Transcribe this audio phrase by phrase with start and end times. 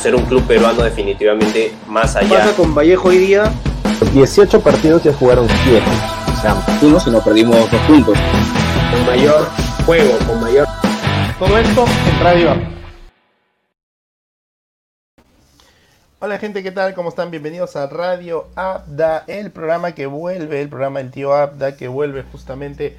[0.00, 2.38] ser un club peruano definitivamente más allá.
[2.38, 3.52] pasa con Vallejo hoy día?
[4.12, 5.82] 18 partidos ya jugaron 7.
[6.32, 8.18] O sea, uno si no perdimos dos puntos.
[8.90, 9.48] Con mayor
[9.84, 10.66] juego, con mayor...
[11.38, 12.76] Todo esto en Radio Abda.
[16.18, 16.94] Hola gente, ¿qué tal?
[16.94, 17.30] ¿Cómo están?
[17.30, 22.22] Bienvenidos a Radio Abda, el programa que vuelve, el programa del tío Abda, que vuelve
[22.22, 22.96] justamente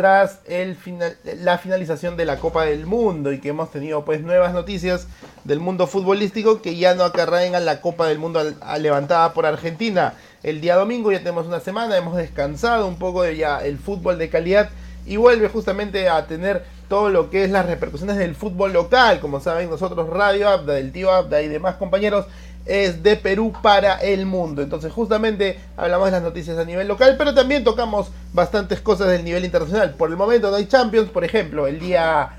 [0.00, 4.22] tras el final, la finalización de la Copa del Mundo y que hemos tenido pues
[4.22, 5.06] nuevas noticias
[5.44, 8.40] del mundo futbolístico que ya no acarraen a la Copa del Mundo
[8.78, 10.14] levantada por Argentina.
[10.42, 14.16] El día domingo ya tenemos una semana, hemos descansado un poco de ya el fútbol
[14.16, 14.70] de calidad
[15.04, 19.20] y vuelve justamente a tener todo lo que es las repercusiones del fútbol local.
[19.20, 22.24] Como saben nosotros Radio Abda, del tío Abda y demás compañeros
[22.70, 24.62] es de Perú para el mundo.
[24.62, 29.24] Entonces justamente hablamos de las noticias a nivel local, pero también tocamos bastantes cosas del
[29.24, 29.94] nivel internacional.
[29.94, 32.30] Por el momento no hay Champions, por ejemplo, el día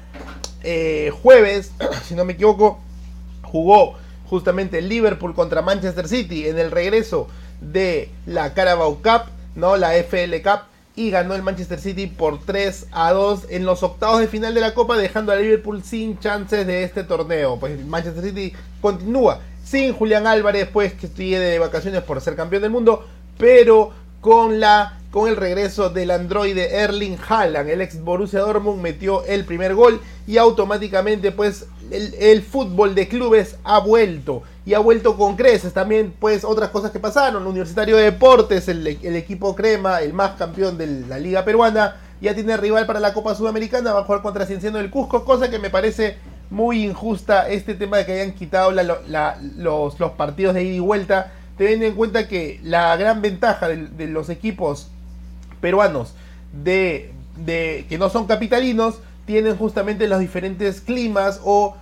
[0.63, 1.73] eh, jueves,
[2.07, 2.79] si no me equivoco,
[3.43, 7.27] jugó justamente Liverpool contra Manchester City en el regreso
[7.59, 9.23] de la Carabao Cup,
[9.55, 9.75] ¿no?
[9.75, 10.61] La FL Cup.
[10.95, 14.61] Y ganó el Manchester City por 3 a 2 en los octavos de final de
[14.61, 17.57] la Copa, dejando a Liverpool sin chances de este torneo.
[17.59, 19.39] Pues Manchester City continúa
[19.71, 24.59] sin Julián Álvarez, pues que sigue de vacaciones por ser campeón del mundo, pero con
[24.59, 29.75] la con el regreso del androide Erling Haaland, el ex Borussia Dortmund metió el primer
[29.75, 34.43] gol y automáticamente pues el, el fútbol de clubes ha vuelto.
[34.65, 38.87] Y ha vuelto con creces también pues otras cosas que pasaron, Universitario de Deportes, el,
[38.87, 43.13] el equipo crema, el más campeón de la liga peruana, ya tiene rival para la
[43.13, 46.17] Copa Sudamericana, va a jugar contra Cienciano del Cusco, cosa que me parece
[46.51, 51.85] muy injusta este tema de que hayan quitado los, partidos de ida y vuelta, teniendo
[51.85, 54.91] en cuenta que la gran ventaja de, los equipos
[55.61, 56.13] peruanos
[56.51, 57.13] de,
[57.45, 61.77] que no son capitalinos tienen justamente los diferentes climas o,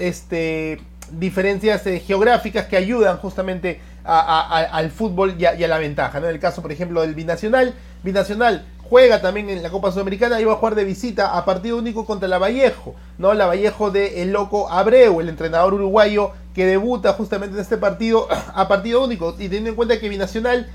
[0.00, 0.80] este
[1.12, 6.18] diferencias eh, geográficas que ayudan justamente al fútbol y a, la ventaja.
[6.18, 10.44] En el caso, por ejemplo, del Binacional, Binacional juega también en la Copa Sudamericana y
[10.44, 13.34] va a jugar de visita a partido único contra la Vallejo, ¿no?
[13.34, 18.28] La Vallejo de el loco Abreu, el entrenador uruguayo que debuta justamente en este partido
[18.54, 19.34] a partido único.
[19.38, 20.68] Y teniendo en cuenta que Binacional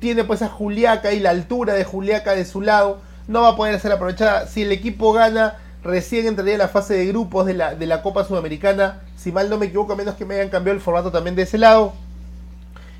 [0.00, 2.98] tiene pues a Juliaca y la altura de Juliaca de su lado,
[3.28, 4.48] no va a poder ser aprovechada.
[4.48, 8.02] Si el equipo gana, recién entraría a la fase de grupos de la, de la
[8.02, 9.02] Copa Sudamericana.
[9.16, 11.42] Si mal no me equivoco, a menos que me hayan cambiado el formato también de
[11.42, 11.92] ese lado.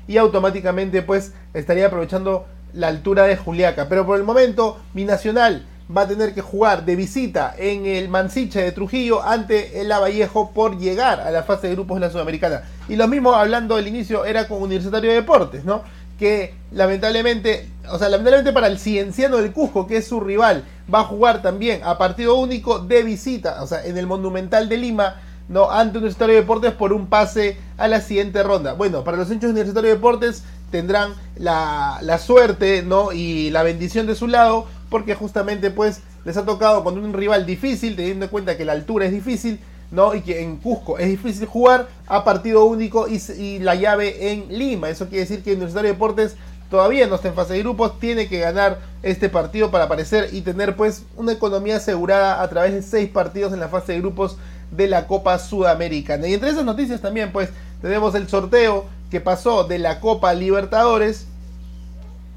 [0.07, 3.87] Y automáticamente pues estaría aprovechando la altura de Juliaca.
[3.87, 5.65] Pero por el momento, Binacional
[5.95, 10.51] va a tener que jugar de visita en el Mansiche de Trujillo ante el Lavallejo
[10.51, 12.63] por llegar a la fase de grupos de la Sudamericana.
[12.87, 15.83] Y lo mismo hablando del inicio era con Universitario de Deportes, ¿no?
[16.17, 21.01] Que lamentablemente, o sea, lamentablemente para el Cienciano del Cusco, que es su rival, va
[21.01, 25.15] a jugar también a partido único de visita, o sea, en el Monumental de Lima,
[25.49, 28.73] no ante Universitario de Deportes por un pase a la siguiente ronda.
[28.73, 30.43] Bueno, para los hinchas de Universitario de Deportes
[30.73, 33.11] tendrán la, la suerte ¿no?
[33.11, 37.45] y la bendición de su lado porque justamente pues les ha tocado con un rival
[37.45, 39.59] difícil, teniendo en cuenta que la altura es difícil,
[39.91, 40.15] ¿no?
[40.15, 44.89] Y que en Cusco es difícil jugar a partido único y, la llave en Lima.
[44.89, 46.35] Eso quiere decir que Universitario de Deportes
[46.71, 50.41] todavía no está en fase de grupos, tiene que ganar este partido para aparecer y
[50.41, 54.37] tener pues una economía asegurada a través de seis partidos en la fase de grupos
[54.71, 56.27] de la Copa Sudamericana.
[56.27, 57.49] Y entre esas noticias también pues
[57.79, 61.27] tenemos el sorteo que pasó de la Copa Libertadores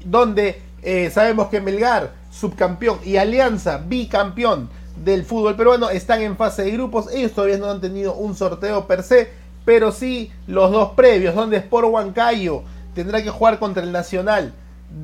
[0.05, 4.69] donde eh, sabemos que Melgar, subcampeón, y Alianza, bicampeón
[5.03, 7.11] del fútbol peruano, están en fase de grupos.
[7.11, 9.29] Ellos todavía no han tenido un sorteo per se,
[9.65, 12.61] pero sí los dos previos, donde Sport Huancayo
[12.93, 14.53] tendrá que jugar contra el Nacional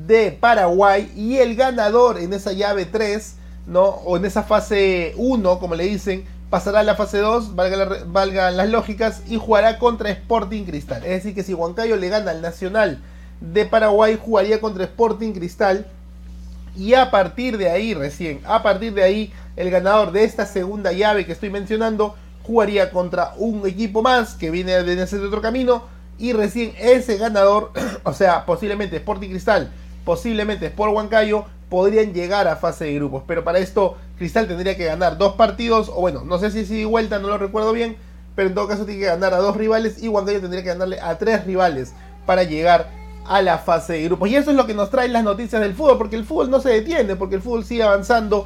[0.06, 3.34] de Paraguay y el ganador en esa llave 3,
[3.66, 3.82] ¿no?
[3.82, 6.24] O en esa fase 1, como le dicen,
[6.54, 11.02] pasará a la fase 2, valga valgan las lógicas, y jugará contra Sporting Cristal.
[11.04, 13.02] Es decir, que si Huancayo le gana al Nacional
[13.40, 15.84] de Paraguay, jugaría contra Sporting Cristal.
[16.76, 20.92] Y a partir de ahí, recién, a partir de ahí, el ganador de esta segunda
[20.92, 22.14] llave que estoy mencionando
[22.44, 25.82] jugaría contra un equipo más que viene de ese otro camino.
[26.20, 27.72] Y recién ese ganador,
[28.04, 29.72] o sea, posiblemente Sporting Cristal,
[30.04, 33.24] posiblemente Sport Huancayo, podrían llegar a fase de grupos.
[33.26, 36.70] Pero para esto, Cristal tendría que ganar dos partidos, o bueno, no sé si es
[36.70, 37.96] ida vuelta, no lo recuerdo bien.
[38.36, 41.00] Pero en todo caso tiene que ganar a dos rivales y Huancayo tendría que ganarle
[41.00, 41.92] a tres rivales
[42.26, 42.90] para llegar
[43.26, 44.28] a la fase de grupos.
[44.28, 46.60] Y eso es lo que nos traen las noticias del fútbol, porque el fútbol no
[46.60, 48.44] se detiene, porque el fútbol sigue avanzando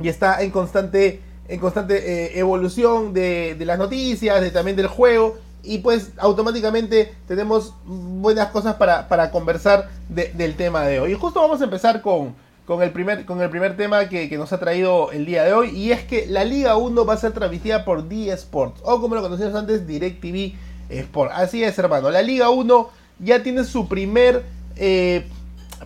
[0.00, 1.96] y está en constante, en constante
[2.34, 5.36] eh, evolución de, las noticias, de, también del juego.
[5.62, 11.12] Y pues automáticamente tenemos buenas cosas para, para conversar de- del tema de hoy.
[11.12, 12.34] Y justo vamos a empezar con,
[12.66, 15.70] con el primer, con el primer tema que, nos ha traído el día de hoy.
[15.70, 18.80] Y es que la Liga 1 va a ser transmitida por D Sports.
[18.84, 20.52] O como lo conocíamos antes, DirecTV
[20.90, 21.30] Sport.
[21.32, 22.10] Así es, hermano.
[22.10, 22.90] La Liga 1
[23.20, 25.26] ya tiene su primer eh,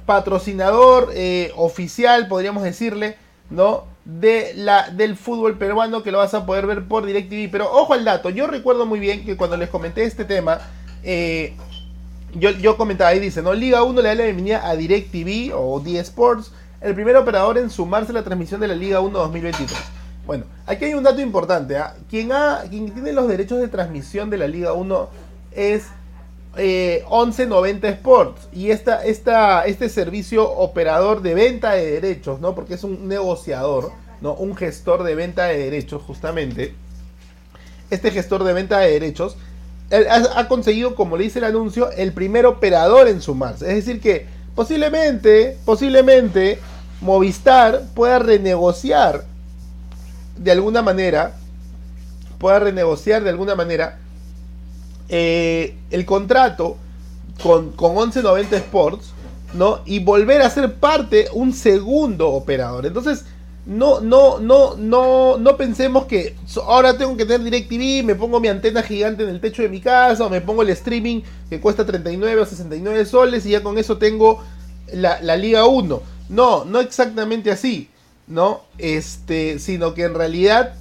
[0.06, 3.16] patrocinador eh, oficial, podríamos decirle,
[3.50, 3.84] ¿no?
[4.06, 7.50] De la, del fútbol peruano que lo vas a poder ver por DirecTV.
[7.52, 10.60] Pero ojo al dato, yo recuerdo muy bien que cuando les comenté este tema,
[11.02, 11.54] eh,
[12.34, 13.52] yo, yo comentaba ahí, dice, ¿no?
[13.52, 17.70] Liga 1 le da la bienvenida a DirecTV o D Sports, el primer operador en
[17.70, 19.78] sumarse a la transmisión de la Liga 1 2023.
[20.26, 21.76] Bueno, aquí hay un dato importante.
[21.76, 21.94] ¿ah?
[22.08, 22.30] Quien,
[22.70, 25.08] tiene los derechos de transmisión de la Liga 1
[25.52, 25.86] es
[26.56, 28.48] eh, 1190 Sports.
[28.52, 32.54] Y esta, este servicio operador de venta de derechos, ¿no?
[32.54, 34.34] Porque es un negociador, ¿no?
[34.34, 36.74] Un gestor de venta de derechos, justamente.
[37.90, 39.36] Este gestor de venta de derechos
[40.34, 43.68] ha conseguido, como le dice el anuncio, el primer operador en sumarse.
[43.68, 46.58] Es decir que posiblemente, posiblemente,
[47.00, 49.24] Movistar pueda renegociar
[50.36, 51.34] de alguna manera,
[52.38, 53.98] pueda renegociar de alguna manera
[55.08, 56.76] eh, el contrato
[57.42, 59.12] con, con 1190 Sports,
[59.54, 59.80] ¿no?
[59.86, 62.86] Y volver a ser parte un segundo operador.
[62.86, 63.24] Entonces,
[63.66, 66.34] no, no, no, no, no pensemos que
[66.66, 69.80] ahora tengo que tener DirecTV, me pongo mi antena gigante en el techo de mi
[69.80, 73.76] casa, o me pongo el streaming que cuesta 39 o 69 soles y ya con
[73.78, 74.42] eso tengo
[74.92, 76.02] la, la Liga 1.
[76.30, 77.90] No, no exactamente así,
[78.26, 78.62] ¿no?
[78.78, 80.74] Este, sino que en realidad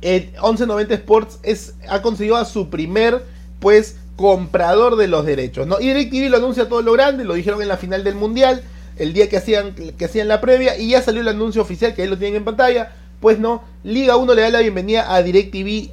[0.00, 3.22] el 1190 Sports es, ha conseguido a su primer,
[3.60, 5.80] pues, comprador de los derechos, ¿no?
[5.80, 8.62] Y DirecTV lo anuncia todo lo grande, lo dijeron en la final del Mundial,
[8.96, 12.02] el día que hacían, que hacían la previa, y ya salió el anuncio oficial, que
[12.02, 15.90] ahí lo tienen en pantalla, pues no, Liga 1 le da la bienvenida a DirecTV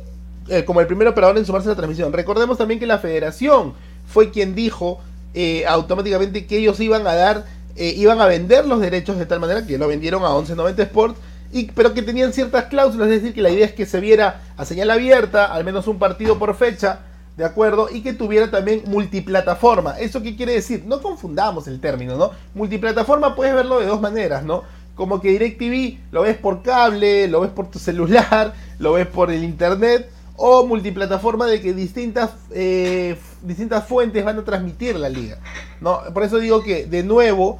[0.49, 2.11] eh, como el primer operador en sumarse a la transmisión.
[2.11, 3.73] Recordemos también que la federación
[4.05, 4.99] fue quien dijo
[5.33, 9.39] eh, automáticamente que ellos iban a dar, eh, iban a vender los derechos de tal
[9.39, 11.19] manera que lo vendieron a 1190 Sports,
[11.53, 14.41] y, pero que tenían ciertas cláusulas, es decir, que la idea es que se viera
[14.57, 16.99] a señal abierta, al menos un partido por fecha,
[17.37, 17.87] ¿de acuerdo?
[17.91, 19.99] Y que tuviera también multiplataforma.
[19.99, 20.83] ¿Eso qué quiere decir?
[20.85, 22.31] No confundamos el término, ¿no?
[22.53, 24.63] Multiplataforma puedes verlo de dos maneras, ¿no?
[24.95, 29.31] Como que DirecTV lo ves por cable, lo ves por tu celular, lo ves por
[29.31, 35.37] el internet, o multiplataforma de que distintas, eh, distintas fuentes van a transmitir la liga,
[35.79, 35.99] ¿no?
[36.13, 37.59] Por eso digo que, de nuevo,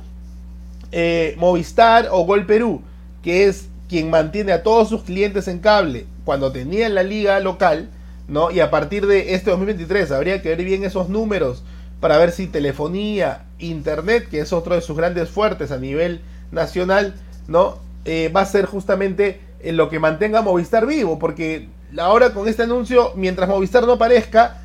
[0.92, 2.82] eh, Movistar o Gol Perú,
[3.24, 7.90] que es quien mantiene a todos sus clientes en cable cuando tenían la liga local,
[8.28, 8.52] ¿no?
[8.52, 11.64] Y a partir de este 2023 habría que ver bien esos números
[12.00, 17.14] para ver si telefonía, internet, que es otro de sus grandes fuertes a nivel nacional,
[17.48, 17.78] ¿no?
[18.06, 22.64] Eh, va a ser justamente en lo que mantenga Movistar vivo, porque ahora con este
[22.64, 24.62] anuncio, mientras Movistar no aparezca,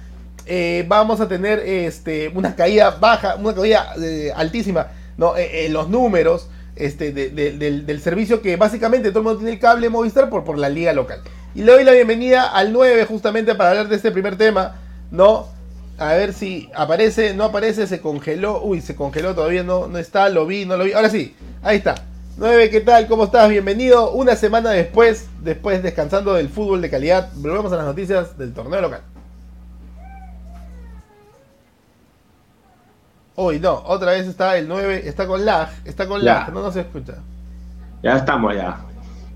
[0.47, 5.35] eh, vamos a tener este, una caída baja, una caída eh, altísima, ¿no?
[5.37, 9.53] en los números este, de, de, del, del, servicio que básicamente todo el mundo tiene
[9.53, 11.21] el cable Movistar por, por la liga local.
[11.57, 14.75] Y le doy la bienvenida al 9 justamente para hablar de este primer tema,
[15.11, 15.47] ¿no?
[15.97, 18.61] A ver si aparece, no aparece, se congeló.
[18.63, 20.93] Uy, se congeló, todavía no, no está, lo vi, no lo vi.
[20.93, 21.95] Ahora sí, ahí está.
[22.37, 23.07] 9, ¿qué tal?
[23.07, 23.49] ¿Cómo estás?
[23.49, 24.11] Bienvenido.
[24.13, 28.83] Una semana después, después descansando del fútbol de calidad, volvemos a las noticias del torneo
[28.83, 29.01] local.
[33.35, 36.71] Uy, no, otra vez está el 9, está con lag, está con lag, no, no
[36.71, 37.15] se escucha.
[38.03, 38.79] Ya estamos ya.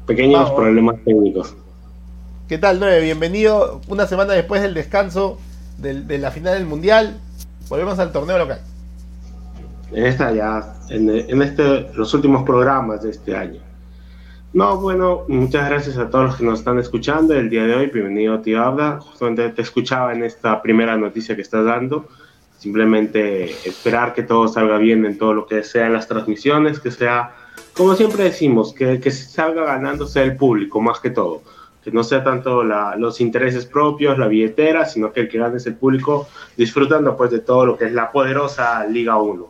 [0.07, 0.55] Pequeños Vamos.
[0.55, 1.57] problemas técnicos.
[2.51, 3.03] ¿Qué tal, 9?
[3.03, 5.39] Bienvenido una semana después del descanso
[5.79, 7.17] del, de la final del Mundial.
[7.69, 8.61] Volvemos al torneo local.
[9.93, 13.61] En esta ya, en, en este, los últimos programas de este año.
[14.53, 17.87] No, bueno, muchas gracias a todos los que nos están escuchando el día de hoy.
[17.87, 18.99] Bienvenido, tío Abda.
[18.99, 22.09] Justamente te escuchaba en esta primera noticia que estás dando
[22.59, 27.33] simplemente esperar que todo salga bien en todo lo que sean las transmisiones, que sea,
[27.75, 31.43] como siempre decimos, que, que salga ganándose el público más que todo,
[31.83, 35.57] que no sea tanto la, los intereses propios, la billetera, sino que el que gane
[35.57, 39.49] es el público disfrutando pues de todo lo que es la poderosa Liga 1.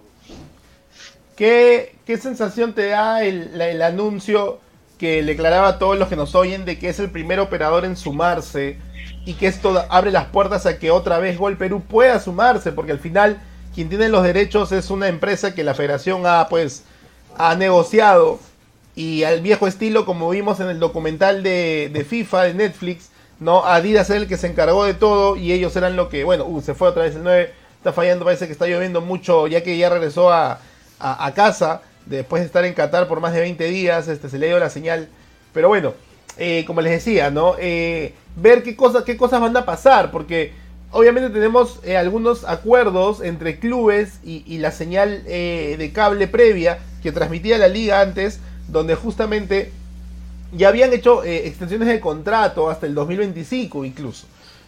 [1.36, 4.58] ¿Qué, qué sensación te da el, el anuncio
[4.98, 7.96] que declaraba a todos los que nos oyen de que es el primer operador en
[7.96, 8.78] sumarse?
[9.24, 12.92] y que esto abre las puertas a que otra vez Gol Perú pueda sumarse, porque
[12.92, 13.40] al final
[13.74, 16.84] quien tiene los derechos es una empresa que la federación ha pues
[17.36, 18.40] ha negociado
[19.00, 24.10] y al viejo estilo como vimos en el documental de, FIFA de Netflix, no Adidas
[24.10, 26.74] era el que se encargó de todo y ellos eran lo que, bueno, uh, se
[26.74, 29.88] fue otra vez el 9, está fallando, parece que está lloviendo mucho ya que ya
[29.88, 30.60] regresó a,
[31.34, 34.58] casa después de estar en Qatar por más de 20 días, este se le dio
[34.58, 35.08] la señal,
[35.54, 35.94] pero bueno,
[36.36, 37.54] eh, como les decía, ¿no?
[37.58, 40.52] Eh, ver qué cosas, qué cosas van a pasar, porque
[40.90, 47.56] obviamente tenemos eh, algunos acuerdos entre clubes y, la señal de cable previa que transmitía
[47.56, 48.40] la liga antes,
[48.70, 49.72] donde justamente
[50.52, 54.26] ya habían hecho eh, extensiones de contrato hasta el 2025 incluso.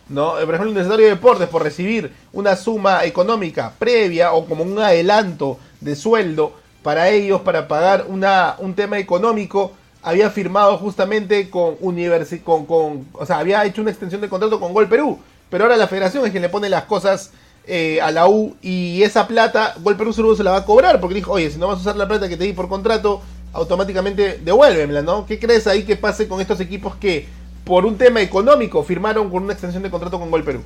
[0.09, 0.39] ¿no?
[0.39, 4.65] Eh, Por ejemplo, el Universitario de Deportes por recibir una suma económica previa o como
[4.65, 11.49] un adelanto de sueldo para ellos, para pagar una, un tema económico, había firmado justamente
[11.49, 15.19] con Universi con, con, o sea, había hecho una extensión de contrato con Gol Perú,
[15.49, 17.31] pero ahora la federación es quien le pone las cosas
[17.69, 21.01] eh, a la U y esa plata Gol Perú solo se la va a cobrar
[21.01, 23.23] porque dijo, oye, si no vas a usar la plata que te di por contrato,
[23.53, 25.27] automáticamente devuélvemela, ¿no?
[25.27, 27.27] ¿Qué crees ahí que pase con estos equipos que
[27.65, 30.61] por un tema económico firmaron con una extensión de contrato con Gol Perú?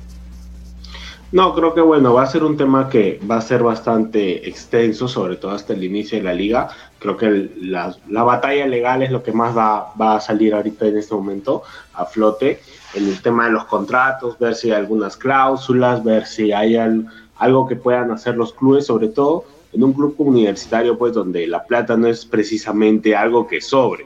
[1.29, 5.09] No, creo que bueno, va a ser un tema que va a ser bastante extenso,
[5.09, 6.69] sobre todo hasta el inicio de la liga.
[6.99, 10.97] Creo que la, la batalla legal es lo que más va, a salir ahorita en
[10.97, 11.63] este momento
[11.93, 12.61] a flote.
[12.93, 17.05] En el tema de los contratos, ver si hay algunas cláusulas, ver si hay al-
[17.35, 21.63] algo que puedan hacer los clubes, sobre todo en un club universitario, pues donde la
[21.63, 24.05] plata no es precisamente algo que sobre.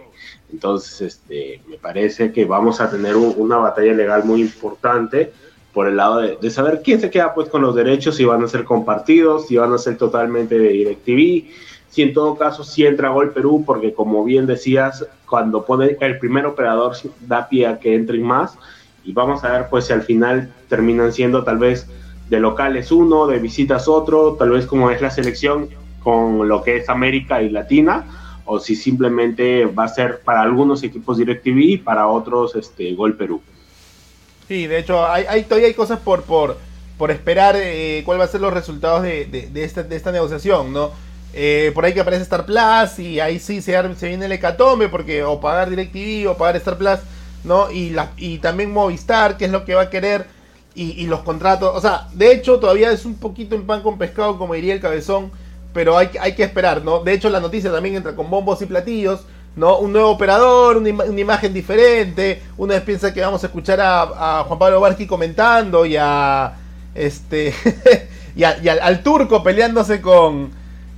[0.52, 5.32] Entonces, este, me parece que vamos a tener un- una batalla legal muy importante
[5.74, 8.44] por el lado de, de saber quién se queda pues con los derechos, si van
[8.44, 11.50] a ser compartidos, si van a ser totalmente de DirecTV,
[11.90, 16.20] si en todo caso si entra Gol Perú, porque como bien decías, cuando pone el
[16.20, 18.58] primer operador da pie a que entren más,
[19.06, 21.88] y vamos a ver pues si al final terminan siendo tal vez
[22.32, 25.70] de locales uno, de visitas otro, tal vez como es la selección
[26.00, 28.06] con lo que es América y Latina,
[28.46, 33.16] o si simplemente va a ser para algunos equipos DirecTV y para otros este, Gol
[33.18, 33.44] Perú.
[34.48, 36.58] Sí, de hecho, hay, todavía hay cosas por, por,
[36.98, 40.74] por esperar eh, cuál va a ser los resultados de, de- esta, de esta negociación,
[40.74, 40.92] ¿no?
[41.34, 44.90] Eh, por ahí que aparece Star Plus y ahí sí se, se viene el hecatombe
[44.90, 47.00] porque o pagar DirecTV o pagar Star Plus,
[47.46, 47.72] ¿no?
[47.72, 50.26] Y, la, y también Movistar, que es lo que va a querer,
[50.76, 51.72] y, y los contratos.
[51.76, 54.80] O sea, de hecho todavía es un poquito en pan con pescado, como diría el
[54.82, 55.32] cabezón,
[55.74, 57.00] pero hay, que- hay que esperar, ¿no?
[57.04, 59.22] De hecho la noticia también entra con bombos y platillos,
[59.56, 59.78] ¿no?
[59.80, 62.42] Un nuevo operador, una, una imagen diferente.
[62.58, 66.54] Una vez piensa que vamos a escuchar a, a Juan Pablo Varsky comentando y a
[66.96, 67.54] este
[68.36, 70.52] y, a- y al, al turco peleándose con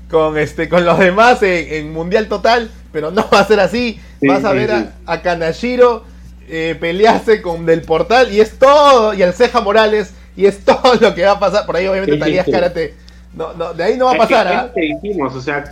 [0.10, 4.00] con este con los demás en, en mundial total, pero no va a ser así.
[4.22, 4.75] Sí, Vas a sí, ver sí.
[5.06, 6.03] a, a Kanashiro
[6.47, 10.95] eh, pelearse con Del Portal y es todo y al Ceja Morales y es todo
[11.00, 11.65] lo que va a pasar.
[11.65, 12.47] Por ahí obviamente Talías.
[12.50, 12.95] Karate.
[13.33, 14.63] No, no, de ahí no va a pasar, ¿ah?
[14.67, 15.63] lo que dijimos, o sea,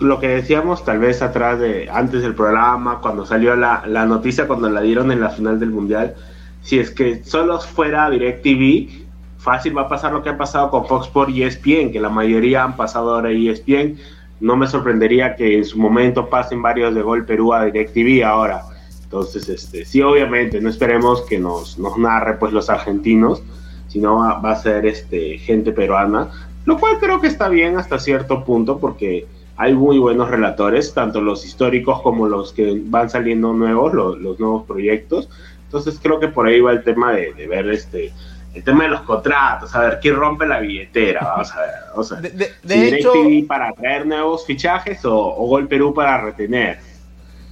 [0.00, 4.48] lo que decíamos tal vez atrás de antes del programa, cuando salió la, la noticia,
[4.48, 6.16] cuando la dieron en la final del mundial,
[6.62, 9.06] si es que solo fuera DirecTV,
[9.38, 12.00] fácil va a pasar lo que ha pasado con Fox Sports y E ESPN, que
[12.00, 13.96] la mayoría han pasado ahora ESPN.
[14.40, 18.62] No me sorprendería que en su momento pasen varios de Gol Perú a DirecTV ahora.
[19.08, 23.42] Entonces, este, sí, obviamente, no esperemos que nos, nos narre pues los argentinos,
[23.88, 26.28] sino va, va a ser este, gente peruana,
[26.66, 31.22] lo cual creo que está bien hasta cierto punto porque hay muy buenos relatores, tanto
[31.22, 35.30] los históricos como los que van saliendo nuevos, los, los nuevos proyectos.
[35.64, 38.12] Entonces creo que por ahí va el tema de, de ver este
[38.54, 42.12] el tema de los contratos, a ver quién rompe la billetera, vamos a ver, vamos
[42.12, 42.32] a ver.
[42.32, 43.12] De, de- de hecho,
[43.46, 46.78] para traer nuevos fichajes o, o Gol Perú para retener.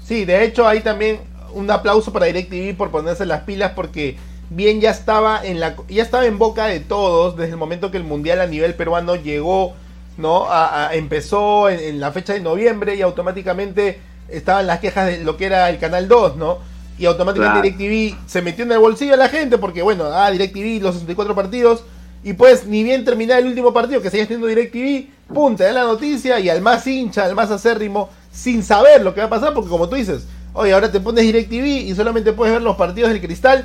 [0.02, 1.18] sí, de hecho hay también
[1.56, 4.16] un aplauso para DirecTV por ponerse las pilas porque
[4.50, 7.96] bien ya estaba en la ya estaba en boca de todos desde el momento que
[7.96, 9.75] el mundial a nivel peruano llegó,
[10.18, 10.44] ¿no?
[10.50, 13.98] A- a- empezó en, en la fecha de noviembre y automáticamente
[14.28, 16.58] estaban las quejas de lo que era el canal 2, ¿no?
[16.98, 17.76] Y automáticamente Claro.
[17.78, 21.34] DirecTV se metió en el bolsillo de la gente porque bueno, ah, DirecTV los 64
[21.34, 21.82] partidos
[22.25, 25.72] y pues ni bien terminar el último partido que seguía teniendo DirecTV, pum, te da
[25.72, 29.30] la noticia y al más hincha, al más acérrimo, sin saber lo que va a
[29.30, 32.76] pasar, porque como tú dices, oye, ahora te pones DirecTV y solamente puedes ver los
[32.76, 33.64] partidos del Cristal,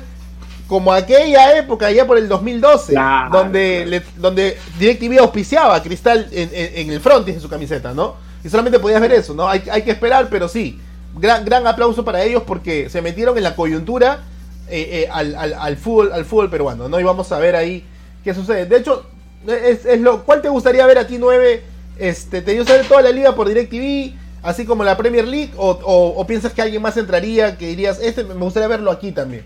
[0.68, 6.28] como aquella época, ya por el 2012, Claro, donde, le- donde DirecTV auspiciaba a Cristal
[6.32, 8.14] en, en- en el frontis de su camiseta, ¿no?
[8.44, 9.48] Y solamente podías ver eso, ¿no?
[9.48, 10.80] Hay, hay que esperar, pero sí,
[11.18, 14.20] gran, gran aplauso para ellos porque se metieron en la coyuntura
[14.68, 16.98] eh, eh, al, al- al fútbol, al fútbol peruano, ¿no?
[16.98, 17.84] Y vamos a ver ahí
[18.24, 18.64] qué sucede.
[18.66, 19.04] De hecho,
[19.46, 21.62] es, es lo, ¿cuál te gustaría ver a ti 9?
[21.98, 25.52] Este, ¿Te gustaría ver toda la liga por DirecTV, así como la Premier League?
[25.56, 29.44] O, piensas que alguien más entraría que dirías, este me gustaría verlo aquí también?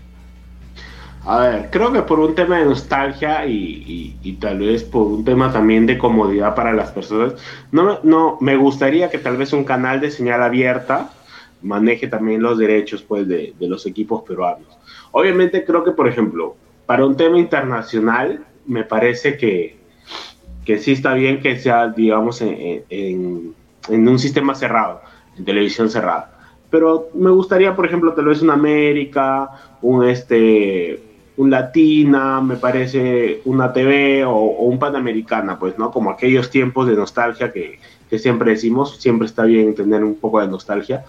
[1.25, 5.51] A ver, creo que por un tema de nostalgia y, tal vez por un tema
[5.51, 7.33] también de comodidad para las personas,
[7.71, 11.11] no, no me gustaría que tal vez un canal de señal abierta
[11.61, 14.67] maneje también los derechos pues de, los equipos peruanos.
[15.11, 19.75] Obviamente creo que, por ejemplo, para un tema internacional, me parece que,
[20.65, 23.53] que sí está bien que sea, digamos, en-
[23.89, 25.01] en un sistema cerrado,
[25.37, 26.31] en televisión cerrada.
[26.69, 29.49] Pero me gustaría, por ejemplo, tal vez un América,
[29.81, 31.01] un este
[31.37, 35.91] un Latina, me parece una TV o, o, un Panamericana, pues, ¿no?
[35.91, 37.79] Como aquellos tiempos de nostalgia que,
[38.09, 41.05] que, siempre decimos, siempre está bien tener un poco de nostalgia,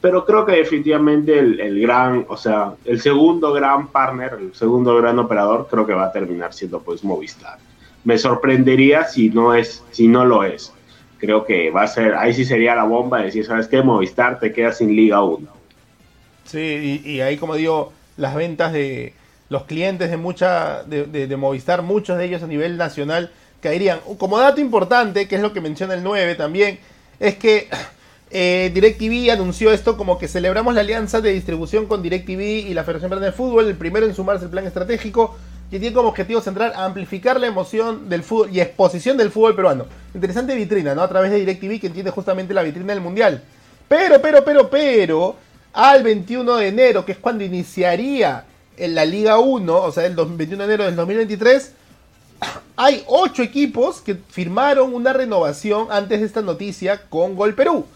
[0.00, 4.96] pero creo que definitivamente el, el, gran, o sea, el segundo gran partner, el segundo
[4.96, 7.58] gran operador, creo que va a terminar siendo pues Movistar.
[8.04, 10.72] Me sorprendería si no es, si no lo es.
[11.22, 13.80] Creo que va a ser, ahí sí sería la bomba de decir, ¿sabes qué?
[13.80, 15.46] Movistar te queda sin Liga 1.
[16.44, 19.14] Sí, y, ahí como digo, las ventas de,
[19.48, 24.00] los clientes de mucha de, de, de, Movistar, muchos de ellos a nivel nacional caerían.
[24.18, 26.80] Como dato importante, que es lo que menciona el 9 también,
[27.20, 27.68] es que
[28.32, 32.82] eh, DirecTV anunció esto como que celebramos la alianza de distribución con DirecTV y la
[32.82, 35.36] Federación Peruana de Fútbol, el primero en sumarse al plan estratégico
[35.72, 39.86] que tiene como objetivo central amplificar la emoción del fútbol y exposición del fútbol peruano.
[40.12, 41.00] Interesante vitrina, ¿no?
[41.00, 43.42] A través de DirecTV que entiende justamente la vitrina del Mundial.
[43.88, 45.36] Pero, pero, pero, pero,
[45.72, 48.44] al 21 de enero, que es cuando iniciaría
[48.76, 51.72] en la Liga 1, o sea, el 21 de enero del 2023,
[52.76, 57.86] hay 8 equipos que firmaron una renovación antes de esta noticia con Gol Perú,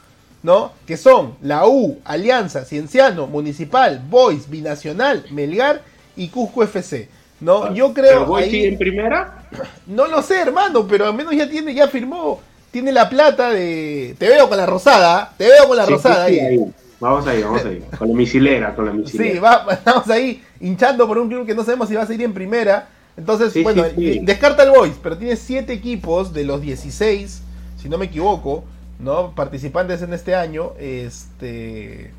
[0.43, 0.73] ¿no?
[0.87, 5.83] Que son la U, Alianza, Cienciano, Municipal, Boys, Binacional, Melgar
[6.17, 7.11] y Cusco FC.
[7.41, 7.73] ¿No?
[7.75, 8.11] Yo creo.
[8.11, 9.47] ¿Pero Boys sigue en primera?
[9.87, 14.15] No lo sé, hermano, pero al menos ya tiene, ya firmó, tiene la plata de.
[14.19, 16.47] Te veo con la rosada, te veo con la Sí, rosada sí, ahí.
[16.59, 16.73] ahí.
[16.99, 17.85] Vamos ahí, vamos ahí.
[17.99, 19.35] Con la misilera, con la misilera.
[19.35, 22.25] Sí, va, estamos ahí hinchando por un club que no sabemos si va a seguir
[22.25, 22.89] en primera.
[23.19, 24.21] Entonces, Sí, bueno, sí.
[24.23, 27.43] descarta el Boys, pero tiene 7 equipos de los 16,
[27.81, 28.65] si no me equivoco,
[28.99, 29.35] ¿no?
[29.35, 30.73] Participantes en este año.
[30.79, 32.13] Este.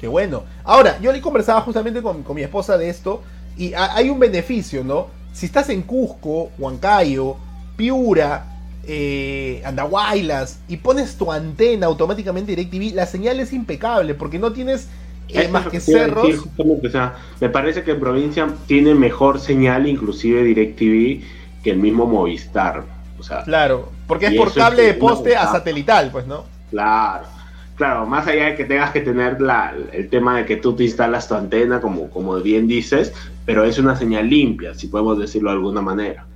[0.00, 0.42] Qué bueno.
[0.64, 3.22] Ahora, yo le conversaba justamente con, con mi esposa de esto,
[3.56, 5.08] y ha- hay un beneficio, ¿no?
[5.32, 7.36] Si estás en Cusco, Huancayo,
[7.76, 8.46] Piura,
[8.84, 14.88] eh, Andahuaylas, y pones tu antena automáticamente DirecTV, la señal es impecable, porque no tienes
[15.28, 16.24] eh, más que cerros.
[16.26, 21.24] decir justamente, o sea, me parece que en provincia tiene mejor señal, inclusive DirecTV,
[21.62, 22.84] que el mismo Movistar.
[23.18, 26.50] O sea, Claro, porque es por cable de poste a satelital, pues, ¿no?
[26.70, 27.31] claro.
[27.76, 30.84] Claro, más allá de que tengas que tener la, el tema de que tú te
[30.84, 33.12] instalas tu antena, como, como bien dices,
[33.46, 36.26] pero es una señal limpia, si podemos decirlo de alguna manera.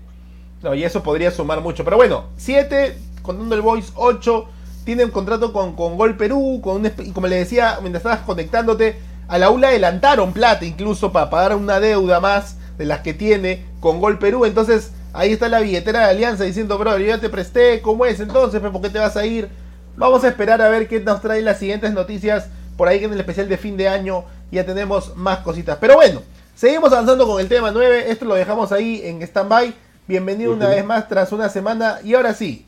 [0.62, 1.84] No, y eso podría sumar mucho.
[1.84, 4.48] Pero bueno, 7, contando el Voice, 8,
[4.84, 8.20] tiene un contrato con, con Gol Perú, con un, y como le decía, mientras estabas
[8.20, 8.96] conectándote,
[9.28, 13.64] a la ULA adelantaron plata incluso para pagar una deuda más de las que tiene
[13.80, 14.44] con Gol Perú.
[14.44, 18.20] Entonces, ahí está la billetera de Alianza diciendo, bro, yo ya te presté, ¿cómo es
[18.20, 18.60] entonces?
[18.60, 19.48] ¿Por qué te vas a ir?
[19.96, 22.48] Vamos a esperar a ver qué nos traen las siguientes noticias.
[22.76, 25.78] Por ahí que en el especial de fin de año ya tenemos más cositas.
[25.80, 26.22] Pero bueno,
[26.54, 28.10] seguimos avanzando con el tema 9.
[28.10, 29.72] Esto lo dejamos ahí en stand-by.
[30.06, 31.98] Bienvenido una vez más tras una semana.
[32.04, 32.64] Y ahora sí,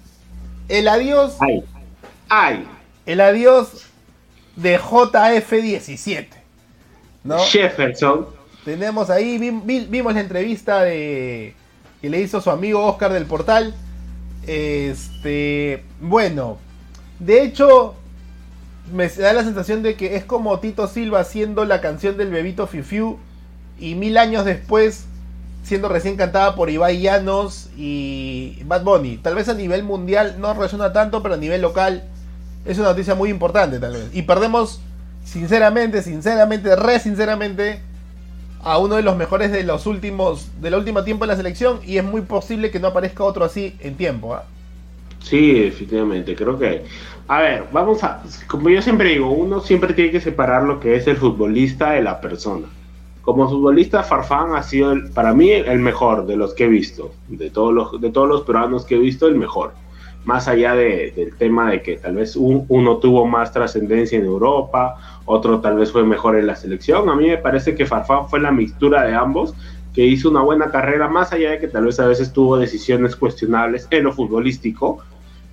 [0.68, 1.62] el adiós, ¡Ay!
[2.28, 2.68] ¡Ay!
[3.06, 3.84] el adiós
[4.56, 6.26] de JF17.
[7.24, 7.38] ¿No?
[7.38, 8.26] Jefferson.
[8.64, 11.54] Tenemos ahí, vi- vi- vimos la entrevista de
[12.00, 13.74] que le hizo su amigo Oscar del Portal.
[14.46, 16.58] Este, bueno,
[17.18, 17.94] de hecho,
[18.92, 22.66] me da la sensación de que es como Tito Silva haciendo la canción del bebito
[22.66, 23.18] Fiu Fiu
[23.78, 25.06] y mil años después
[25.62, 29.18] siendo recién cantada por Ibai Llanos y Bad Bunny.
[29.18, 32.04] Tal vez a nivel mundial no resuena tanto, pero a nivel local
[32.64, 34.08] es una noticia muy importante tal vez.
[34.12, 34.80] Y perdemos,
[35.24, 37.82] sinceramente, sinceramente, re sinceramente,
[38.62, 41.98] a uno de los mejores de los últimos, del último tiempo en la selección y
[41.98, 44.34] es muy posible que no aparezca otro así en tiempo.
[44.34, 44.44] ¿ah?
[45.20, 46.84] Sí, definitivamente, creo que...
[47.26, 48.22] A ver, vamos a...
[48.46, 52.02] Como yo siempre digo, uno siempre tiene que separar lo que es el futbolista de
[52.02, 52.66] la persona.
[53.20, 57.12] Como futbolista, Farfán ha sido, el- para mí, el mejor de los que he visto.
[57.28, 59.72] De todos los, de todos los peruanos que he visto, el mejor.
[60.24, 64.24] Más allá de- del tema de que tal vez un- uno tuvo más trascendencia en
[64.24, 67.10] Europa, otro tal vez fue mejor en la selección.
[67.10, 69.54] A mí me parece que Farfán fue la mixtura de ambos,
[69.98, 73.16] que hizo una buena carrera, más allá de que tal vez a veces tuvo decisiones
[73.16, 75.00] cuestionables en lo futbolístico,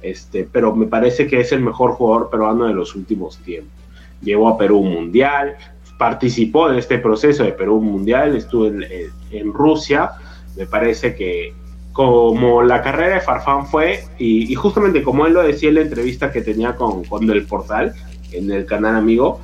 [0.03, 3.73] este, pero me parece que es el mejor jugador peruano de los últimos tiempos.
[4.21, 5.55] Llevó a Perú un mundial,
[5.97, 10.11] participó de este proceso de Perú un mundial, estuvo en Rusia,
[10.55, 11.55] me parece que
[11.91, 15.81] como la carrera de Farfán fue, y, y justamente como él lo decía en la
[15.81, 17.95] entrevista que tenía con, con el portal,
[18.31, 19.39] en el canal amigo,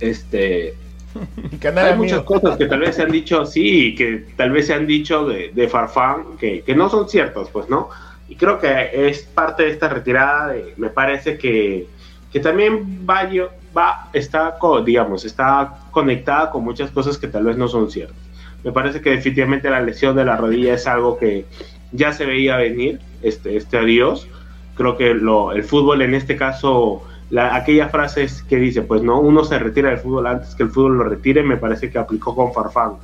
[0.00, 0.74] este,
[1.60, 2.04] Canal hay amigo.
[2.04, 5.26] muchas cosas que tal vez se han dicho sí, que tal vez se han dicho
[5.26, 7.88] de, de Farfán que, que no son ciertos, pues, ¿no?
[8.28, 11.88] Y creo que es parte de esta retirada, de, me parece que,
[12.32, 13.28] que también va,
[13.76, 18.16] va, está, digamos, está conectada con muchas cosas que tal vez no son ciertas.
[18.62, 21.46] Me parece que definitivamente la lesión de la rodilla es algo que
[21.92, 24.28] ya se veía venir, este, este adiós.
[24.76, 29.02] Creo que lo, el fútbol en este caso la, aquella frase es que dice, pues
[29.02, 31.98] no, uno se retira del fútbol antes que el fútbol lo retire, me parece que
[31.98, 32.94] aplicó con Farfán.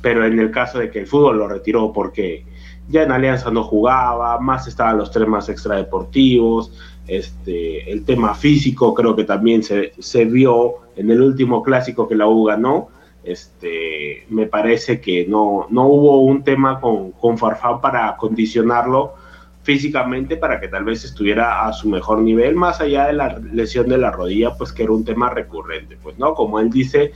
[0.00, 2.44] pero en el caso de que el fútbol lo retiró porque
[2.88, 6.72] ya en Alianza no jugaba, más estaban los temas extradeportivos,
[7.06, 12.16] este, el tema físico creo que también se, se vio en el último clásico que
[12.16, 12.88] la U ganó,
[13.22, 19.14] este, me parece que no, no hubo un tema con, con Farfán para condicionarlo
[19.62, 23.88] físicamente para que tal vez estuviera a su mejor nivel, más allá de la lesión
[23.88, 27.12] de la rodilla, pues que era un tema recurrente, pues no, como él dice,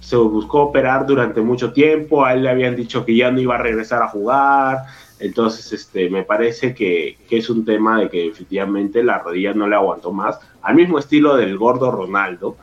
[0.00, 3.54] se buscó operar durante mucho tiempo, a él le habían dicho que ya no iba
[3.54, 4.84] a regresar a jugar,
[5.18, 9.66] entonces este, me parece que, que es un tema de que efectivamente la rodilla no
[9.66, 12.56] le aguantó más, al mismo estilo del gordo Ronaldo,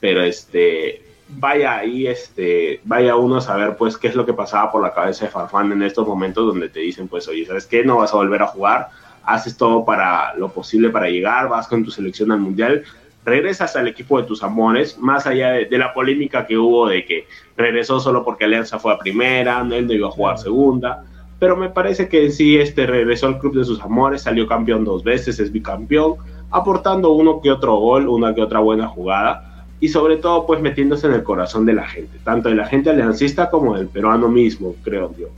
[0.00, 4.70] pero este, vaya ahí, este, vaya uno a saber pues qué es lo que pasaba
[4.70, 7.84] por la cabeza de Farfán en estos momentos donde te dicen pues, oye, ¿sabes qué?
[7.84, 8.88] No vas a volver a jugar,
[9.24, 12.84] haces todo para lo posible para llegar, vas con tu selección al mundial,
[13.24, 17.04] regresas al equipo de tus amores, más allá de, de la polémica que hubo de
[17.04, 21.04] que regresó solo porque Alianza fue a primera, él no iba a jugar segunda,
[21.38, 25.02] pero me parece que sí este regresó al club de sus amores, salió campeón dos
[25.02, 26.16] veces, es bicampeón,
[26.50, 31.06] aportando uno que otro gol, una que otra buena jugada y sobre todo pues metiéndose
[31.06, 34.74] en el corazón de la gente, tanto de la gente aliancista como del peruano mismo,
[34.82, 35.28] creo yo.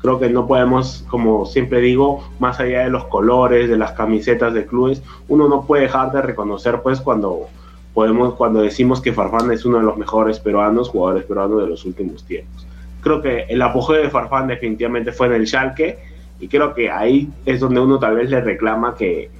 [0.00, 4.54] Creo que no podemos, como siempre digo, más allá de los colores, de las camisetas
[4.54, 7.48] de clubes, uno no puede dejar de reconocer pues cuando
[7.94, 11.84] podemos cuando decimos que Farfán es uno de los mejores peruanos, jugadores peruanos de los
[11.86, 12.66] últimos tiempos.
[13.00, 15.98] Creo que el apogeo de Farfán definitivamente fue en el Schalke
[16.38, 19.30] y creo que ahí es donde uno tal vez le reclama que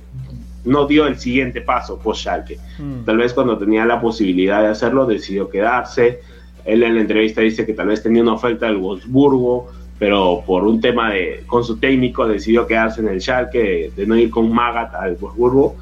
[0.67, 2.59] no dio el siguiente paso post Schalke.
[2.79, 3.05] Mm.
[3.05, 6.21] Tal vez cuando tenía la posibilidad de hacerlo decidió quedarse.
[6.65, 10.65] Él en la entrevista dice que tal vez tenía una oferta del Wolfsburgo, pero por
[10.65, 14.31] un tema de con su técnico decidió quedarse en el Schalke, de, de no ir
[14.31, 15.77] con Magat al Wolfsburgo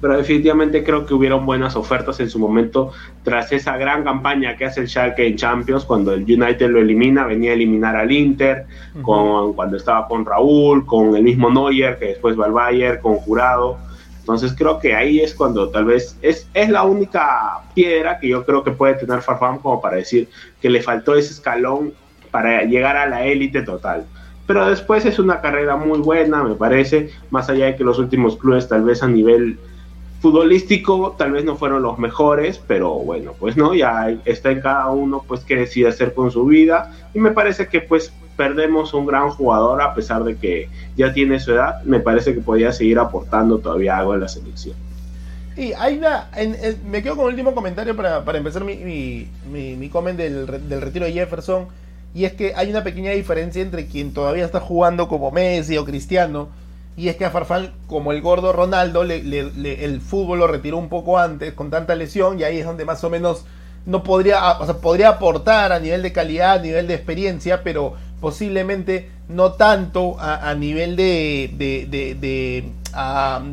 [0.00, 4.64] pero definitivamente creo que hubieron buenas ofertas en su momento tras esa gran campaña que
[4.64, 8.66] hace el Schalke en Champions, cuando el United lo elimina, venía a eliminar al Inter,
[9.02, 13.16] con, cuando estaba con Raúl, con el mismo Neuer, que después va al Bayern, con
[13.16, 13.78] Jurado.
[14.20, 18.44] Entonces creo que ahí es cuando tal vez es, es la única piedra que yo
[18.44, 20.28] creo que puede tener Farfán como para decir
[20.60, 21.92] que le faltó ese escalón
[22.30, 24.04] para llegar a la élite total
[24.50, 28.36] pero después es una carrera muy buena, me parece, más allá de que los últimos
[28.36, 29.60] clubes tal vez a nivel
[30.20, 34.90] futbolístico tal vez no fueron los mejores, pero bueno, pues no, ya está en cada
[34.90, 36.92] uno pues qué decide hacer con su vida.
[37.14, 41.40] Y me parece que pues perdemos un gran jugador a pesar de que ya tiene
[41.40, 44.76] su edad, me parece que podía seguir aportando todavía algo en la selección.
[45.56, 46.30] Y hay una,
[46.86, 51.04] me quedo con el último comentario para, para empezar mi, mi, mi, del, del retiro
[51.04, 51.66] de Jefferson.
[52.14, 55.84] Y es que hay una pequeña diferencia entre quien todavía está jugando como Messi o
[55.84, 56.48] Cristiano
[57.00, 61.18] y es que a Farfán, como el gordo Ronaldo, el fútbol lo retiró un poco
[61.18, 63.46] antes con tanta lesión y ahí es donde más o menos
[63.86, 67.94] no podría, o sea, podría aportar a nivel de calidad, a nivel de experiencia, pero
[68.20, 72.66] posiblemente no tanto a, nivel de, de,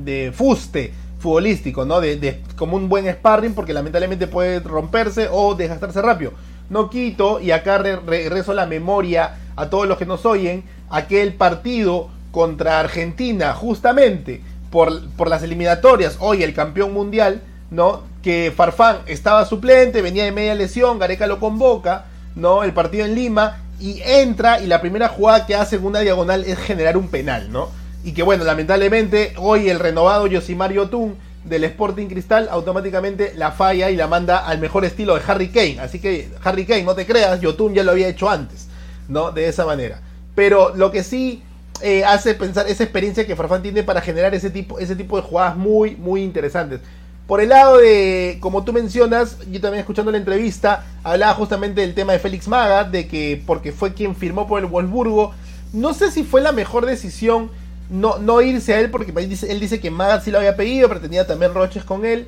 [0.04, 2.02] de, fuste futbolístico, ¿no?
[2.02, 6.34] De, como un buen sparring, porque lamentablemente puede romperse o desgastarse rápido.
[6.70, 12.10] No quito, y acá regreso la memoria a todos los que nos oyen, aquel partido
[12.32, 18.04] contra Argentina, justamente por, por las eliminatorias, hoy el campeón mundial, ¿no?
[18.22, 22.64] Que Farfán estaba suplente, venía de media lesión, Gareca lo convoca, ¿no?
[22.64, 26.44] El partido en Lima, y entra, y la primera jugada que hace en una diagonal
[26.46, 27.70] es generar un penal, ¿no?
[28.04, 33.90] Y que bueno, lamentablemente hoy el renovado Yosimar Yotun del Sporting Cristal automáticamente la falla
[33.90, 35.80] y la manda al mejor estilo de Harry Kane.
[35.80, 38.68] Así que Harry Kane, no te creas, Yotun ya lo había hecho antes,
[39.08, 39.32] ¿no?
[39.32, 40.02] De esa manera.
[40.36, 41.44] Pero lo que sí
[41.82, 45.24] eh, hace pensar esa experiencia que Farfán tiene para generar ese tipo, ese tipo de
[45.24, 46.82] jugadas muy, muy interesantes.
[47.28, 51.94] Por el lado de, como tú mencionas, yo también escuchando la entrevista, hablaba justamente del
[51.94, 55.34] tema de Félix Maga, de que porque fue quien firmó por el Wolfsburgo,
[55.74, 57.50] no sé si fue la mejor decisión
[57.90, 61.02] no, no irse a él, porque él dice, que Maga sí lo había pedido, pero
[61.02, 62.28] tenía también roches con él.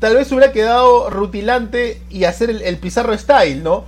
[0.00, 3.84] Tal vez hubiera quedado rutilante y hacer el Pizarro Style, ¿no?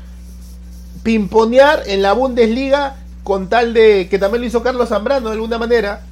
[1.02, 5.58] Pimponear en la Bundesliga con tal de, que también lo hizo Carlos Zambrano de alguna
[5.58, 6.02] manera,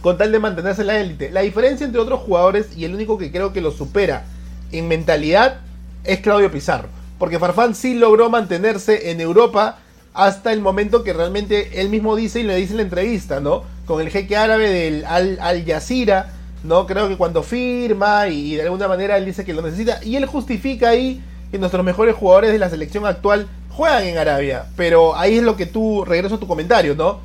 [0.00, 1.30] con tal de mantenerse en la élite.
[1.30, 4.24] La diferencia entre otros jugadores y el único que creo que lo supera
[4.70, 5.58] en mentalidad
[6.04, 6.88] es Claudio Pizarro.
[7.18, 9.78] Porque Farfán sí logró mantenerse en Europa
[10.14, 13.64] hasta el momento que realmente él mismo dice y le dice en la entrevista, ¿no?
[13.84, 16.32] Con el jeque árabe del Al, Al Jazeera,
[16.62, 16.86] ¿no?
[16.86, 20.14] Creo que cuando firma y, y de alguna manera él dice que lo necesita y
[20.14, 25.16] él justifica ahí que nuestros mejores jugadores de la selección actual juegan en Arabia, pero
[25.16, 27.20] ahí es lo que tú, regreso a tu comentario, ¿no?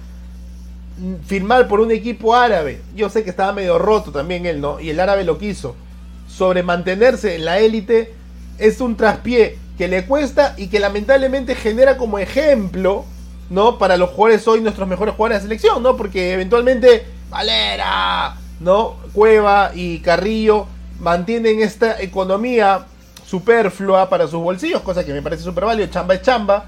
[1.25, 4.79] Firmar por un equipo árabe, yo sé que estaba medio roto también él, ¿no?
[4.79, 5.75] Y el árabe lo quiso.
[6.27, 8.13] Sobre mantenerse en la élite
[8.57, 13.05] es un traspié que le cuesta y que lamentablemente genera como ejemplo,
[13.49, 13.77] ¿no?
[13.77, 15.97] Para los jugadores hoy, nuestros mejores jugadores de selección, ¿no?
[15.97, 18.97] Porque eventualmente Valera, ¿no?
[19.13, 20.67] Cueva y Carrillo
[20.99, 22.85] mantienen esta economía
[23.31, 26.65] superflua para sus bolsillos, cosa que me parece súper válido, chamba es chamba,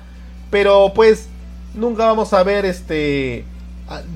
[0.50, 1.28] pero pues
[1.76, 3.44] nunca vamos a ver este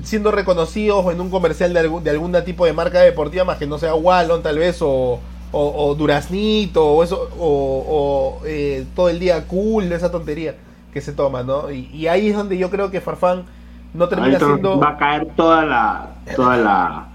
[0.02, 3.66] siendo reconocidos en un comercial de, algún, de algún tipo de marca deportiva más que
[3.66, 5.20] no sea Wallon tal vez o,
[5.52, 10.54] o, Duraznito o eso o, eh, todo el día cool esa tontería
[10.92, 13.44] que se toma no y, ahí es donde yo creo que Farfán
[13.92, 17.07] no termina siendo va a caer toda la toda la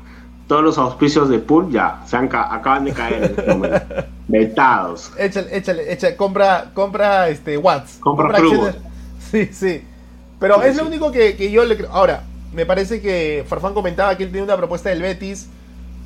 [0.48, 3.86] todos los auspicios de pool ya se han acaban de caer en este momento.
[4.28, 5.12] vetados.
[5.18, 7.98] Échale échale échale compra compra este watts.
[8.00, 8.40] Compra,
[9.32, 9.84] sí sí.
[10.40, 11.92] Pero es lo único que, que yo le creo.
[11.92, 15.48] Ahora me parece que Farfán comentaba que él tiene una propuesta del Betis,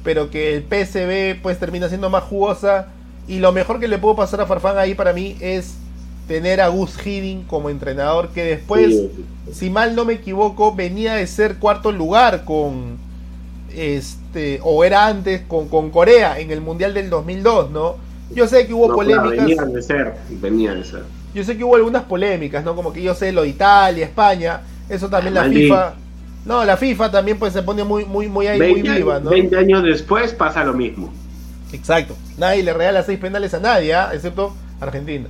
[0.04, 2.88] pero que el PSB pues termina siendo más jugosa.
[3.28, 5.76] Y lo mejor que le puedo pasar a Farfán ahí para mí es
[6.28, 8.96] tener a Gus Hiddink como entrenador, que después,
[9.52, 12.98] si mal no me equivoco, venía de ser cuarto lugar con
[13.78, 17.96] este, o era antes con, con Corea en el Mundial del 2002, ¿no?
[18.34, 19.46] Yo sé que hubo polémicas.
[19.46, 21.04] Venían de ser, venían de ser.
[21.34, 22.76] Yo sé que hubo algunas polémicas, ¿no?
[22.76, 25.94] Como que yo sé lo de Italia, España, eso también la FIFA
[26.48, 29.30] no, la FIFA también pues se pone muy, muy, muy ahí, muy viva, ¿no?
[29.30, 31.14] 20 años después pasa lo mismo.
[31.74, 32.16] Exacto.
[32.38, 34.12] Nadie le regala seis penales a nadie, ¿ah?
[34.14, 35.28] excepto Argentina.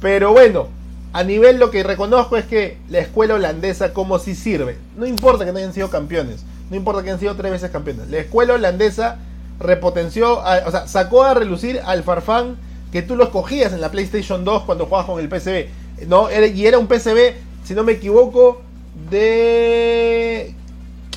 [0.00, 0.68] Pero bueno,
[1.12, 4.78] a nivel lo que reconozco es que la escuela holandesa como si sirve.
[4.96, 6.44] No importa que no hayan sido campeones.
[6.74, 8.10] No importa que hayan sido tres veces campeones.
[8.10, 9.18] La escuela holandesa
[9.60, 12.56] repotenció, o sea, sacó a relucir al Farfán
[12.90, 16.08] que tú lo escogías en la PlayStation 2 cuando jugabas con el PCB.
[16.08, 16.26] ¿no?
[16.32, 18.60] Y era un PCB, si no me equivoco,
[19.08, 20.52] de.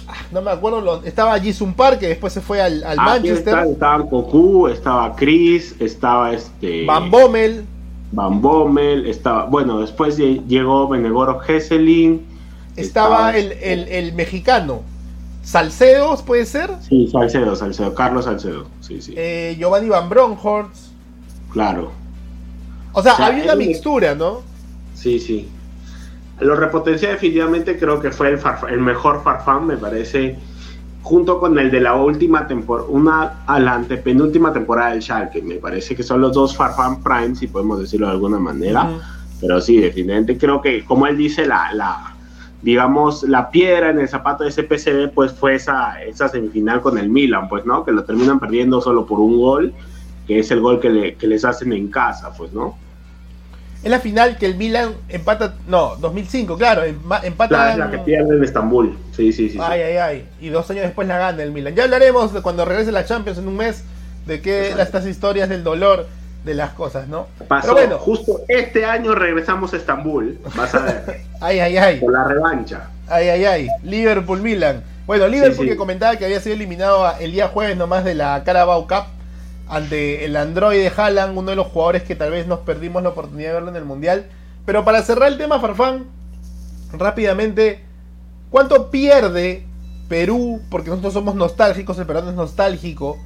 [0.07, 3.57] Ah, no me acuerdo, estaba Jisung Park, que después se fue al, al ah, Manchester.
[3.71, 6.85] estaba Goku, estaba Chris, estaba este.
[6.85, 7.65] Van Bommel.
[8.11, 9.45] Van Bommel, estaba.
[9.45, 12.23] Bueno, después llegó Benegoro Hesselin.
[12.75, 14.83] Estaba, el, este el, mexicano.
[15.47, 16.69] ¿Salcedo puede ser?
[16.81, 18.67] Sí, Salcedo, Salcedo, Carlos Salcedo.
[18.81, 19.13] Sí, sí.
[19.15, 20.91] Eh, Giovanni Van Bronhorst.
[21.53, 21.93] Claro.
[22.91, 24.41] O sea, había una mixtura, ¿no?
[24.93, 25.47] Sí, sí.
[26.41, 30.37] Lo repotencia definitivamente creo que fue el, el mejor Farfán, me parece,
[31.01, 35.41] junto con el de la última temporada, una a la antepenúltima temporada del Schalke.
[35.41, 38.89] Me parece que son los dos Farfán Prime, si podemos decirlo de alguna manera.
[39.39, 42.16] Pero sí, definitivamente creo que, como él dice, la, la,
[42.61, 46.97] digamos, la piedra en el zapato de ese PCB, pues fue esa, esa semifinal con
[46.97, 47.85] el Milan, pues, ¿no?
[47.85, 49.73] Que lo terminan perdiendo solo por un gol,
[50.27, 52.77] que es el gol que, le, que les hacen en casa, pues, ¿no?
[53.83, 55.53] Es la final que el Milan empata.
[55.67, 56.83] No, 2005, claro.
[56.83, 57.77] Empata.
[57.77, 58.97] La, la que pierde en Estambul.
[59.15, 59.59] Sí, sí, sí.
[59.61, 60.25] Ay, ay, ay.
[60.41, 61.75] Y dos años después la gana el Milan.
[61.75, 63.83] Ya hablaremos de cuando regrese la Champions en un mes.
[64.25, 66.07] De que estas historias del dolor
[66.43, 67.27] de las cosas, ¿no?
[67.47, 67.97] Pasó, Pero bueno.
[67.97, 70.39] Justo este año regresamos a Estambul.
[70.55, 71.21] Vas a ver.
[71.41, 71.99] ay, ay, ay.
[71.99, 72.89] Por la revancha.
[73.07, 73.67] Ay, ay, ay.
[73.83, 74.83] Liverpool-Milan.
[75.05, 78.87] Bueno, Liverpool que comentaba que había sido eliminado el día jueves nomás de la Carabao
[78.87, 79.05] Cup
[79.69, 83.09] ante el Android de Haaland, uno de los jugadores que tal vez nos perdimos la
[83.09, 84.25] oportunidad de verlo en el Mundial.
[84.65, 86.05] Pero para cerrar el tema, Farfán,
[86.91, 87.83] rápidamente,
[88.49, 89.65] ¿cuánto pierde
[90.09, 90.61] Perú?
[90.69, 93.17] Porque nosotros somos nostálgicos, el peruano es nostálgico.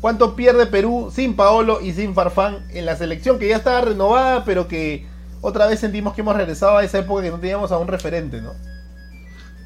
[0.00, 4.44] ¿Cuánto pierde Perú sin Paolo y sin Farfán en la selección que ya estaba renovada,
[4.44, 5.06] pero que
[5.40, 8.40] otra vez sentimos que hemos regresado a esa época que no teníamos a un referente,
[8.40, 8.52] ¿no?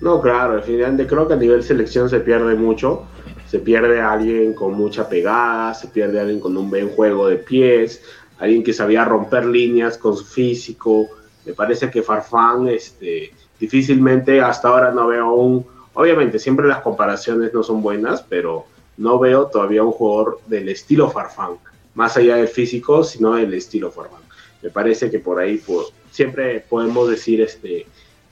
[0.01, 3.07] No, claro, definitivamente creo que a nivel selección se pierde mucho
[3.53, 7.29] se pierde a alguien con mucha pegada, se pierde a alguien con un buen juego
[7.29, 8.03] de pies,
[8.39, 11.07] alguien que sabía romper líneas con su físico.
[11.45, 17.53] Me parece que Farfán, este, difícilmente hasta ahora no veo un, obviamente siempre las comparaciones
[17.53, 18.65] no son buenas, pero
[18.97, 21.53] no veo todavía un jugador del estilo Farfán,
[21.95, 24.23] más allá del físico, sino del estilo Farfán.
[24.63, 27.87] Me parece que por ahí pues, siempre podemos decir este,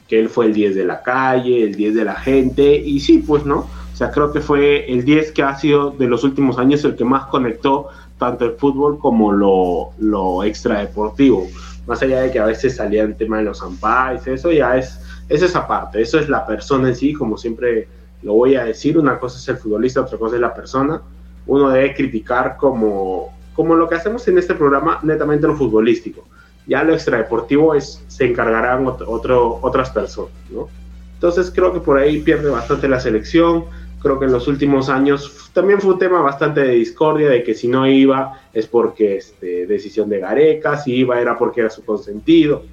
[0.08, 3.18] que él fue el 10 de la calle, el 10 de la gente, y sí,
[3.18, 3.66] pues no,
[4.00, 7.04] sea, creo que fue el 10 que ha sido de los últimos años el que
[7.04, 11.46] más conectó tanto el fútbol como lo, lo extradeportivo.
[11.86, 14.98] Más allá de que a veces salía el tema de los ampais, eso ya es,
[15.28, 17.88] es esa parte, eso es la persona en sí, como siempre
[18.22, 21.00] lo voy a decir, una cosa es el futbolista, otra cosa es la persona.
[21.46, 26.24] Uno debe criticar como, como lo que hacemos en este programa, netamente lo futbolístico.
[26.66, 30.68] Ya lo extradeportivo es, se encargarán otro, otras personas, ¿no?
[31.14, 33.64] Entonces creo que por ahí pierde bastante la selección
[34.00, 37.54] creo que en los últimos años también fue un tema bastante de discordia, de que
[37.54, 41.84] si no iba es porque este, decisión de Gareca, si iba era porque era su
[41.84, 42.64] consentido.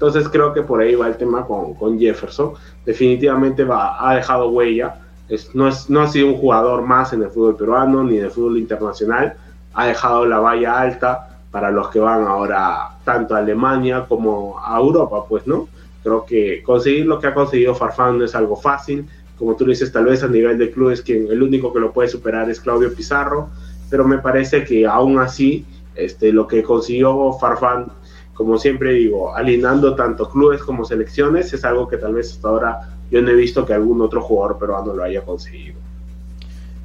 [0.00, 2.54] Entonces creo que por ahí va el tema con, con Jefferson.
[2.86, 4.98] Definitivamente va, ha dejado huella.
[5.28, 8.24] Es, no, es, no ha sido un jugador más en el fútbol peruano ni en
[8.24, 9.34] el fútbol internacional.
[9.74, 11.38] Ha dejado la valla alta.
[11.50, 15.68] para los que van ahora tanto a Alemania como a Europa, pues, ¿no?
[16.02, 19.06] Creo que conseguir lo que ha conseguido Farfán no es algo fácil.
[19.38, 22.08] Como tú dices, tal vez a nivel de clubes, quien el único que lo puede
[22.08, 23.50] superar es Claudio Pizarro,
[23.90, 27.92] pero me parece que aún así este, lo que consiguió Farfán,
[28.40, 32.88] como siempre digo, alineando tanto clubes como selecciones, es algo que tal vez hasta ahora
[33.10, 35.78] yo no he visto que algún otro jugador peruano lo haya conseguido.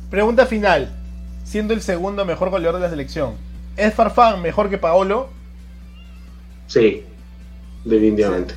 [0.10, 0.90] Pregunta final,
[1.46, 3.36] siendo el segundo mejor goleador de la selección,
[3.78, 5.30] ¿es Farfán mejor que Paolo?
[6.68, 7.06] Sí,
[7.86, 8.56] definitivamente.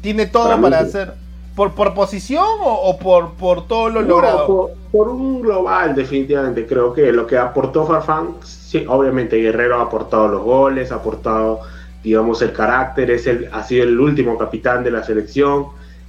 [0.00, 1.12] ¿Tiene todo para, hacer?
[1.54, 4.70] ¿Por, por posición o, por, por todo lo logrado?
[4.90, 6.66] Por, un global, definitivamente.
[6.66, 11.60] Creo que lo que aportó Farfán, sí, obviamente Guerrero ha aportado los goles, ha aportado,
[12.02, 15.66] digamos, el carácter, es el, ha sido el último capitán de la selección.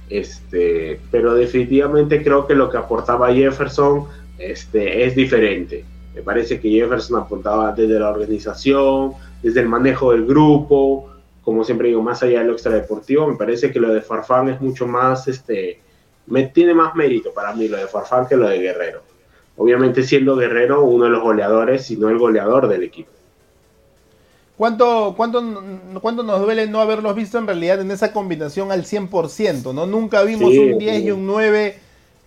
[0.08, 4.06] Este, pero definitivamente creo que lo que aportaba Jefferson
[4.38, 5.84] este, es diferente.
[6.14, 11.10] Me parece que Jefferson aportaba desde la organización, desde el manejo del grupo,
[11.42, 14.60] como siempre digo, más allá de lo extradeportivo, me parece que lo de Farfán es
[14.60, 15.80] mucho más, este,
[16.26, 19.02] me, tiene más mérito para mí lo de Farfán que lo de Guerrero.
[19.56, 23.10] Obviamente siendo Guerrero uno de los goleadores, y no el goleador del equipo.
[24.62, 25.42] ¿Cuánto, cuánto,
[26.00, 29.74] ¿Cuánto nos duele no haberlos visto en realidad en esa combinación al 100%?
[29.74, 29.86] ¿no?
[29.86, 31.80] Nunca vimos un 10 y un 9.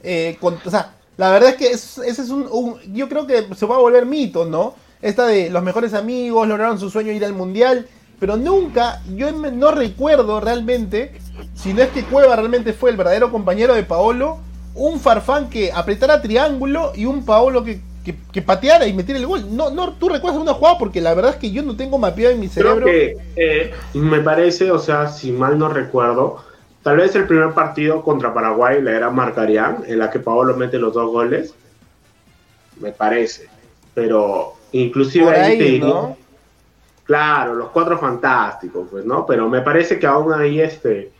[0.03, 3.77] Eh, o sea, la verdad es que ese es un, Yo creo que se va
[3.77, 4.75] a volver mito, ¿no?
[5.01, 7.87] Esta de los mejores amigos lograron su sueño ir al mundial
[8.19, 11.13] pero nunca, yo no recuerdo realmente,
[11.53, 14.39] si no es que Cueva realmente fue el verdadero compañero de Paolo,
[14.73, 19.55] un Farfán que apretara triángulo y un Paolo que, que, pateara y metiera el gol.
[19.55, 22.33] No, no, tú recuerdas una jugada porque la verdad es que yo no tengo mapeado
[22.33, 22.85] en mi cerebro.
[22.85, 26.43] Que eh, me parece, o sea, si mal no recuerdo,
[26.83, 30.77] tal vez el primer partido contra Paraguay la era Marcarían, en la que Paolo mete
[30.77, 31.53] los dos goles.
[32.79, 33.49] Me parece.
[33.93, 36.17] Pero inclusive ahí, te digo,
[37.05, 39.25] Claro, los cuatro fantásticos, pues, ¿no?
[39.27, 41.11] Pero me parece que aún ahí este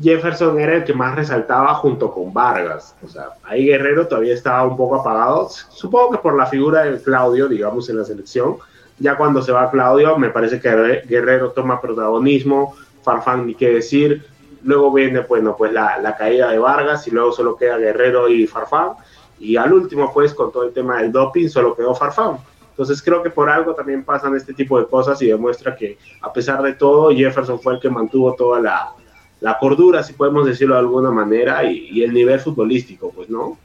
[0.00, 2.94] Jefferson era el que más resaltaba junto con Vargas.
[3.04, 5.48] O sea, ahí Guerrero todavía estaba un poco apagado.
[5.48, 8.56] Supongo que por la figura de Claudio, digamos, en la selección.
[8.98, 12.74] Ya cuando se va Claudio, me parece que Guerrero toma protagonismo.
[13.02, 14.24] Farfán, ni qué decir.
[14.62, 18.46] Luego viene, bueno, pues la, la caída de Vargas y luego solo queda Guerrero y
[18.46, 18.92] Farfán.
[19.40, 22.38] Y al último, pues, con todo el tema del doping, solo quedó Farfán.
[22.70, 26.32] Entonces creo que por algo también pasan este tipo de cosas y demuestra que a
[26.32, 28.94] pesar de todo Jefferson fue el que mantuvo toda la,
[29.42, 33.58] la cordura, si podemos decirlo de alguna manera, y, el nivel futbolístico, pues, ¿no?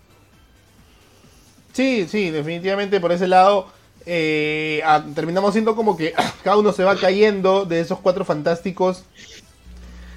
[1.71, 3.67] Sí, sí, definitivamente por ese lado
[4.07, 4.82] eh,
[5.13, 6.13] terminamos siendo como que
[6.43, 9.03] cada uno se va cayendo de esos cuatro fantásticos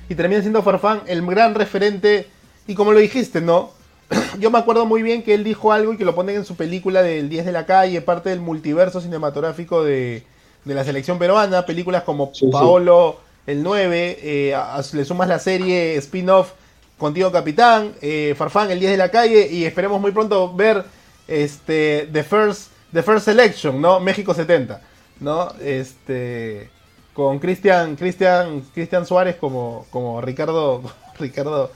[0.08, 2.26] y termina siendo Farfán el gran referente
[2.66, 3.72] y como lo dijiste, ¿no?
[4.40, 6.56] yo me acuerdo muy bien que él dijo algo y que lo ponen en su
[6.56, 10.24] película del 10 de la calle, parte del multiverso cinematográfico de,
[10.64, 14.56] la selección peruana, películas como Paolo el 9, eh,
[14.92, 16.52] le sumas la serie spin-off
[16.98, 20.84] Contigo Capitán, eh, Farfán el 10 de la calle y esperemos muy pronto ver
[21.26, 24.00] este The First, The First Selection, ¿no?
[24.00, 24.82] México 70,
[25.20, 25.50] ¿no?
[25.62, 26.68] Este
[27.14, 30.82] con Cristian Cristian Cristian Suárez como como Ricardo
[31.18, 31.70] Ricardo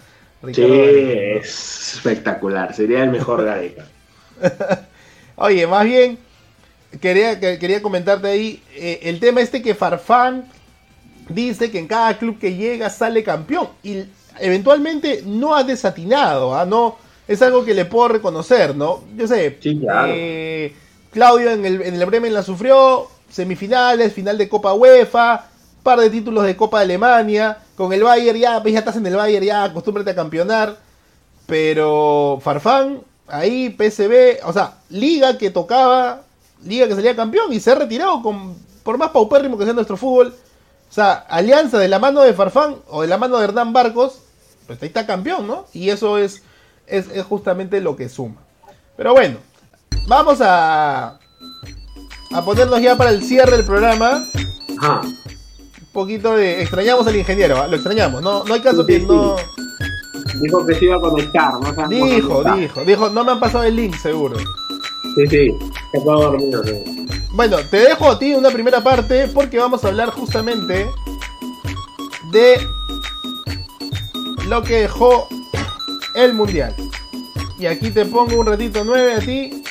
[0.53, 2.75] sí, es espectacular.
[2.75, 3.87] Sería el mejor Gareca.
[5.37, 6.19] Oye, más bien,
[7.01, 10.45] quería, quería comentarte ahí eh, el tema este que Farfán
[11.29, 13.69] dice que en cada club que llega sale campeón.
[13.83, 14.05] Y
[14.39, 16.65] eventualmente no ha desatinado, ¿ah?
[16.65, 16.97] No,
[17.27, 19.05] es algo que le puedo reconocer, ¿no?
[19.17, 20.75] Yo sé, eh,
[21.11, 25.47] Claudio en el, en el Bremen la sufrió, semifinales, final de Copa UEFA,
[25.83, 27.59] par de títulos de Copa de Alemania.
[27.77, 30.77] Con el Bayern ya, pues ya estás en el Bayern, ya acostúmbrate a campeonar.
[31.47, 36.23] Pero Farfán, ahí PSB, o sea, liga que tocaba,
[36.65, 39.97] liga que salía campeón y se ha retirado con, por más paupérrimo que sea nuestro
[39.97, 40.35] fútbol.
[40.95, 44.21] O sea, alianza de la mano de Farfán o de la mano de Hernán Barcos,
[44.69, 45.67] pues ahí está campeón, ¿no?
[45.73, 46.43] Y eso es,
[46.87, 48.37] es, es justamente lo que suma.
[48.97, 49.39] Pero bueno,
[50.07, 51.19] vamos a,
[52.33, 54.25] a ponernos ya para el cierre del programa.
[54.81, 55.03] Ajá
[55.95, 56.61] poquito de.
[56.61, 57.67] Extrañamos al ingeniero, ¿ah?
[57.67, 58.21] lo extrañamos.
[58.21, 59.37] No, no hay caso que no.
[60.43, 61.89] Dijo que se iba a conectar, ¿no?
[61.89, 64.37] Dijo, dijo, dijo, no me han pasado el link, seguro.
[65.15, 65.55] Sí, sí,
[65.93, 67.14] se puedo dormir.
[67.35, 70.89] Bueno, te dejo a ti una primera parte porque vamos a hablar justamente
[72.31, 72.65] de
[74.47, 75.27] lo que dejó
[76.15, 76.77] el mundial.
[77.59, 79.65] Y aquí te pongo un ratito 9 a ti.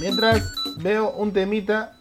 [0.00, 0.42] Mientras
[0.78, 1.96] veo un temita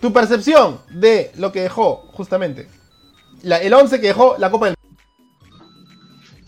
[0.00, 2.68] tu percepción de lo que dejó, justamente.
[3.42, 4.76] el 11 que dejó la Copa del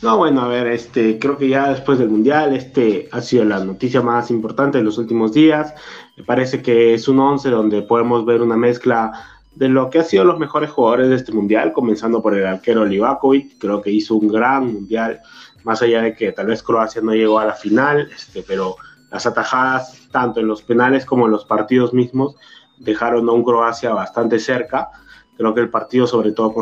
[0.02, 3.62] No, bueno, a ver, este, creo que ya después del Mundial, este ha sido la
[3.62, 5.74] noticia más importante de los últimos días.
[6.16, 9.12] Me parece que es un 11 donde podemos ver una mezcla
[9.54, 12.86] de lo que han sido los mejores jugadores de este Mundial, comenzando por el arquero
[12.86, 15.20] Livakovic, creo que hizo un gran Mundial,
[15.64, 18.76] más allá de que tal vez Croacia no llegó a la final, este, pero
[19.10, 22.36] las atajadas, tanto en los penales como en los partidos mismos,
[22.78, 24.88] dejaron a un Croacia bastante cerca.
[25.36, 26.54] Creo que el partido, sobre todo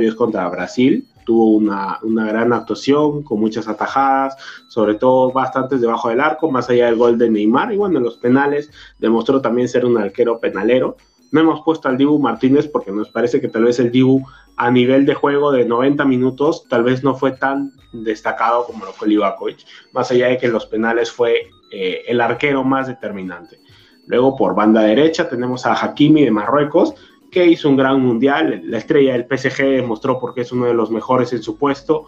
[0.00, 4.34] es contra Brasil, tuvo una, una, gran actuación con muchas atajadas,
[4.66, 7.70] sobre todo bastantes debajo del arco, más allá del gol de Neymar.
[7.70, 10.96] Y bueno, en los penales demostró también ser un arquero penalero.
[11.30, 14.22] No hemos puesto al Dibu Martínez porque nos parece que tal vez el Dibu
[14.56, 18.92] a nivel de juego de 90 minutos tal vez no fue tan destacado como lo
[18.94, 19.58] fue Livakovic,
[19.92, 23.60] más allá de que en los penales fue eh, el arquero más determinante.
[24.06, 26.94] Luego por banda derecha tenemos a Hakimi de Marruecos,
[27.30, 28.62] que hizo un gran mundial.
[28.64, 32.06] La estrella del PSG demostró porque es uno de los mejores en su puesto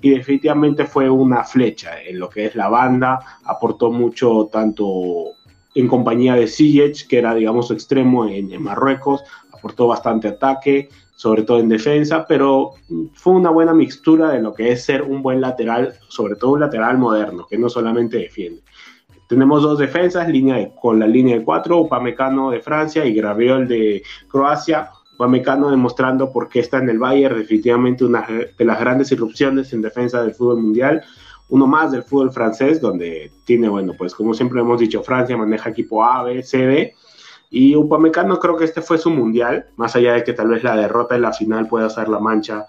[0.00, 3.20] y definitivamente fue una flecha en lo que es la banda.
[3.44, 5.34] Aportó mucho tanto
[5.74, 10.88] en compañía de Ziyech, que era, digamos, su extremo en, en, Marruecos, aportó bastante ataque,
[11.14, 12.72] sobre todo en defensa, pero
[13.12, 16.60] fue una buena mixtura de lo que es ser un buen lateral, sobre todo un
[16.60, 18.62] lateral moderno, que no solamente defiende.
[19.30, 23.68] Tenemos dos defensas, línea de, con la línea de cuatro, Upamecano de Francia y Graviol
[23.68, 24.90] de Croacia.
[25.14, 29.82] Upamecano demostrando por qué está en el Bayern, definitivamente una de las grandes irrupciones en
[29.82, 31.04] defensa del fútbol mundial.
[31.48, 35.70] Uno más del fútbol francés, donde tiene, bueno, pues como siempre hemos dicho, Francia maneja
[35.70, 36.94] equipo A, B, C, D.
[37.50, 40.74] Y Upamecano creo que este fue su mundial, más allá de que tal vez la
[40.74, 42.66] derrota en la final pueda hacer la mancha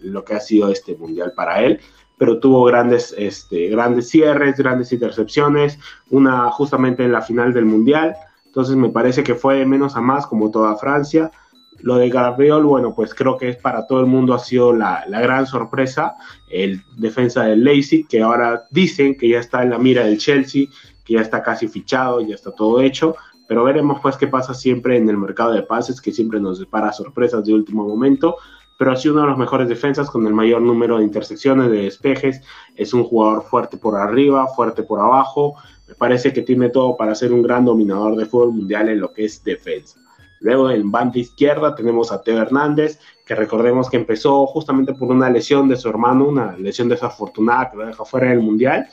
[0.00, 1.78] lo que ha sido este mundial para él
[2.20, 5.78] pero tuvo grandes, este, grandes cierres, grandes intercepciones,
[6.10, 8.14] una justamente en la final del Mundial.
[8.44, 11.30] Entonces me parece que fue de menos a más como toda Francia.
[11.78, 15.02] Lo de Gabriel, bueno, pues creo que es para todo el mundo ha sido la,
[15.08, 16.16] la gran sorpresa.
[16.50, 20.66] El defensa del Leipzig, que ahora dicen que ya está en la mira del Chelsea,
[21.06, 23.16] que ya está casi fichado, ya está todo hecho.
[23.48, 26.92] Pero veremos pues qué pasa siempre en el mercado de pases, que siempre nos depara
[26.92, 28.36] sorpresas de último momento
[28.80, 31.82] pero ha sido uno de los mejores defensas con el mayor número de intersecciones, de
[31.82, 32.40] despejes.
[32.74, 35.54] Es un jugador fuerte por arriba, fuerte por abajo.
[35.86, 39.12] Me parece que tiene todo para ser un gran dominador de fútbol mundial en lo
[39.12, 40.00] que es defensa.
[40.40, 45.28] Luego en banda izquierda tenemos a Teo Hernández, que recordemos que empezó justamente por una
[45.28, 48.88] lesión de su hermano, una lesión desafortunada que lo deja fuera del mundial.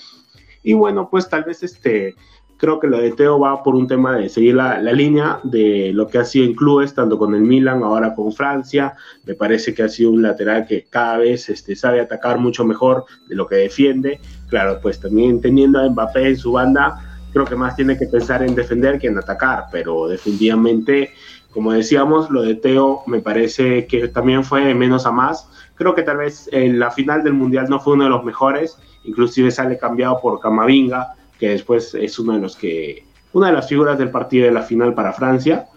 [0.63, 2.13] Y bueno, pues tal vez este
[2.57, 5.91] creo que lo de Teo va por un tema de seguir la, la, línea de
[5.93, 8.95] lo que ha sido en clubes, tanto con el Milan, ahora con Francia.
[9.25, 13.05] Me parece que ha sido un lateral que cada vez este, sabe atacar mucho mejor
[13.27, 14.19] de lo que defiende.
[14.49, 16.99] Claro, pues también teniendo a Mbappé en su banda,
[17.31, 21.11] creo que más tiene que pensar en defender que en atacar, pero definitivamente,
[21.51, 25.47] como decíamos, lo de Teo me parece que también fue de menos a más.
[25.75, 28.79] Creo que tal vez en la final del Mundial no fue uno de los mejores,
[29.03, 33.67] inclusive sale cambiado por Camavinga, que después es uno de los que, una de las
[33.67, 35.67] figuras del partido de la final para Francia.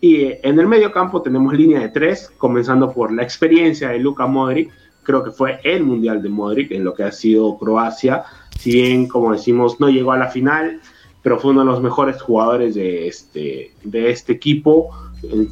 [0.00, 3.98] Y eh, en el medio campo tenemos línea de tres, comenzando por la experiencia de
[3.98, 4.70] Luka Modric,
[5.02, 8.24] creo que fue el mundial de Modric en lo que ha sido Croacia,
[8.58, 10.80] si bien, como decimos, no llegó a la final,
[11.22, 14.90] pero fue uno de los mejores jugadores de este, de este equipo,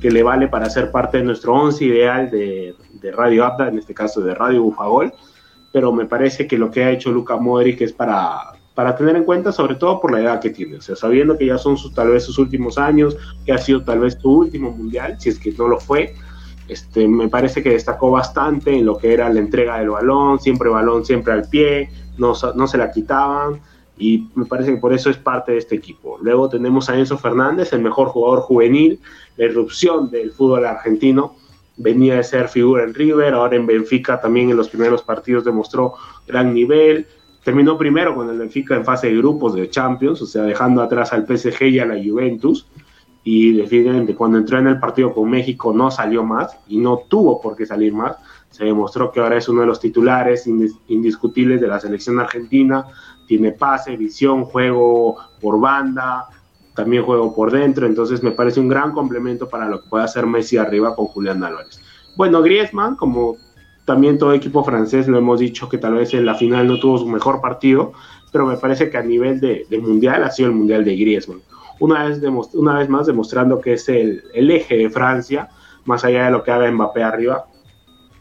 [0.01, 3.79] que le vale para ser parte de nuestro once ideal de, de Radio Abda, en
[3.79, 5.13] este caso de Radio Bufagol,
[5.73, 9.25] pero me parece que lo que ha hecho Luka Modric es para, para tener en
[9.25, 11.93] cuenta, sobre todo por la edad que tiene, o sea, sabiendo que ya son sus,
[11.93, 15.41] tal vez sus últimos años, que ha sido tal vez tu último mundial, si es
[15.41, 16.15] que no lo fue,
[16.69, 20.69] este, me parece que destacó bastante en lo que era la entrega del balón, siempre
[20.69, 23.61] balón, siempre al pie, no, no se la quitaban,
[23.99, 26.17] y me parece que por eso es parte de este equipo.
[26.23, 29.01] Luego tenemos a Enzo Fernández, el mejor jugador juvenil,
[29.39, 31.35] la irrupción del fútbol argentino,
[31.79, 35.95] venía de ser figura en River, ahora en Benfica también en los primeros partidos demostró
[36.29, 37.09] gran nivel,
[37.49, 41.15] terminó primero con el Benfica en fase de grupos de Champions, o sea, dejando atrás
[41.15, 42.67] al PSG y a la Juventus.
[43.25, 47.41] Y definitivamente cuando entró en el partido con México no salió más y no tuvo
[47.41, 48.19] por qué salir más.
[48.51, 50.47] Se demostró que ahora es uno de los titulares
[50.89, 52.85] indiscutibles de la selección argentina.
[53.27, 56.27] Tiene pase, visión, juego por banda,
[56.75, 57.87] también juego por dentro.
[57.87, 61.43] Entonces me parece un gran complemento para lo que puede hacer Messi arriba con Julián
[61.43, 61.81] Álvarez.
[62.15, 63.39] Bueno, Griezmann, como
[63.89, 66.99] también todo equipo francés lo hemos dicho que tal vez en la final no tuvo
[66.99, 67.95] su mejor partido,
[68.31, 71.41] pero me parece que a nivel de, mundial ha sido el mundial de Griezmann.
[71.81, 72.21] Una vez,
[72.53, 75.49] una vez más demostrando que es el, eje de Francia,
[75.87, 77.47] más allá de lo que haga Mbappé arriba.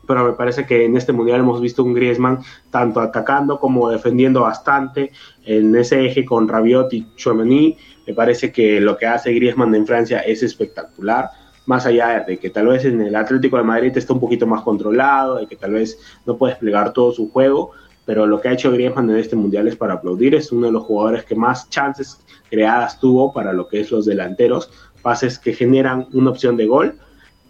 [0.07, 2.39] Pero me parece que en este mundial hemos visto un Griezmann
[2.71, 5.11] tanto atacando como defendiendo bastante
[5.43, 7.77] en ese eje con Rabiot y Chouameni.
[8.07, 11.29] Me parece que lo que hace Griezmann en Francia es espectacular
[11.67, 14.63] más allá de que tal vez en el Atlético de Madrid está un poquito más
[14.63, 17.71] controlado, de que tal vez no puede desplegar todo su juego,
[18.05, 20.33] pero lo que ha hecho Griezmann en este mundial es para aplaudir.
[20.33, 24.05] Es uno de los jugadores que más chances creadas tuvo para lo que es los
[24.05, 26.95] delanteros, pases que generan una opción de gol.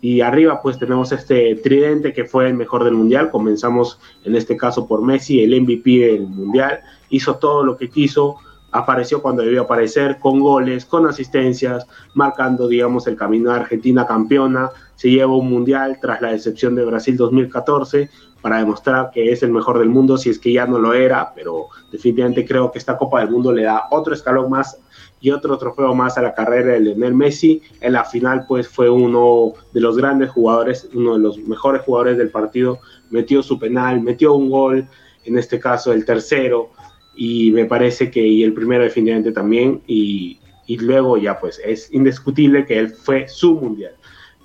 [0.02, 3.30] Y arriba pues tenemos este tridente que fue el mejor del mundial.
[3.30, 6.80] Comenzamos en este caso por Messi, el MVP del mundial.
[7.10, 8.38] Hizo todo lo que quiso,
[8.72, 14.70] apareció cuando debió aparecer, con goles, con asistencias, marcando, digamos, el camino de Argentina campeona.
[14.96, 18.10] Se lleva un mundial tras la decepción de Brasil 2014
[18.42, 21.34] para demostrar que es el mejor del mundo, si es que ya no lo era,
[21.36, 24.80] pero definitivamente creo que esta Copa del Mundo le da otro escalón más
[25.20, 27.62] y otro trofeo más a la carrera de Lionel Messi.
[27.82, 32.18] En la final, pues fue uno de los grandes jugadores, uno de los mejores jugadores
[32.18, 34.88] del partido, metió su penal, metió un gol,
[35.26, 36.70] en este caso el tercero,
[37.18, 41.92] y me parece que y el primero definitivamente también, y, y luego ya pues es
[41.94, 43.94] indiscutible que él fue su mundial.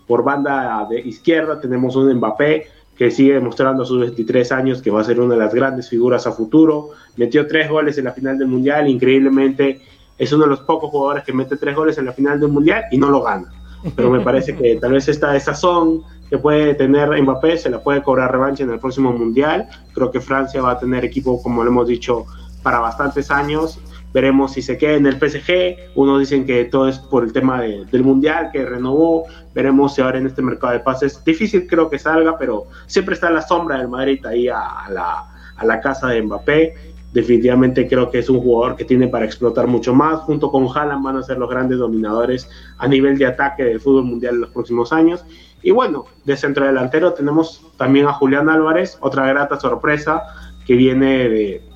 [0.06, 2.66] Por banda de izquierda tenemos un Mbappé,
[2.96, 5.88] que sigue demostrando a sus 23 años que va a ser una de las grandes
[5.88, 6.90] figuras a futuro.
[7.16, 9.80] Metió tres goles en la final del Mundial, increíblemente
[10.18, 12.84] es uno de los pocos jugadores que mete tres goles en la final del Mundial
[12.90, 13.50] y no lo gana.
[13.96, 18.02] Pero me parece que tal vez esta sazón que puede tener Mbappé se la puede
[18.02, 19.68] cobrar revancha en el próximo Mundial.
[19.94, 22.26] Creo que Francia va a tener equipo, como lo hemos dicho,
[22.62, 23.80] para bastantes años
[24.12, 25.94] Veremos si se queda en el PSG.
[25.94, 29.24] Unos dicen que todo es por el tema del Mundial, que renovó.
[29.54, 31.22] Veremos si ahora en este mercado de pases.
[31.24, 35.64] Difícil creo que salga, pero siempre está la sombra del Madrid ahí a, la, a
[35.64, 36.74] la casa de Mbappé.
[37.12, 40.20] Definitivamente creo que es un jugador que tiene para explotar mucho más.
[40.20, 42.48] Junto con Haaland van a ser los grandes dominadores
[42.78, 45.24] a nivel de ataque del fútbol mundial en los próximos años.
[45.62, 50.22] Y bueno, de centro delantero tenemos también a Julián Álvarez, otra grata sorpresa
[50.66, 51.71] que viene de,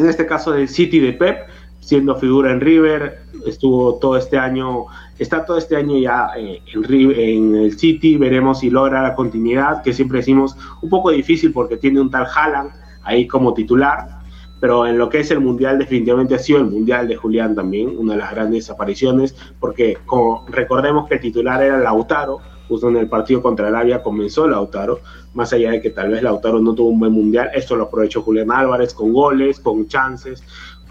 [0.00, 1.48] en este caso del City de Pep,
[1.80, 4.86] siendo figura en River, estuvo todo este año,
[5.18, 9.82] está todo este año ya eh, en, en, el City, veremos si logra la continuidad,
[9.82, 12.70] que siempre decimos un poco difícil porque tiene un tal Haaland
[13.02, 14.20] ahí como titular,
[14.60, 17.96] pero en lo que es el Mundial definitivamente ha sido el Mundial de Julián también,
[17.96, 22.40] una de las grandes apariciones, porque como recordemos que el titular era Lautaro,
[22.70, 25.00] justo en el partido contra Arabia comenzó Lautaro,
[25.34, 28.22] más allá de que tal vez Lautaro no tuvo un buen mundial, esto lo aprovechó
[28.22, 30.44] Julián Álvarez con goles, con chances,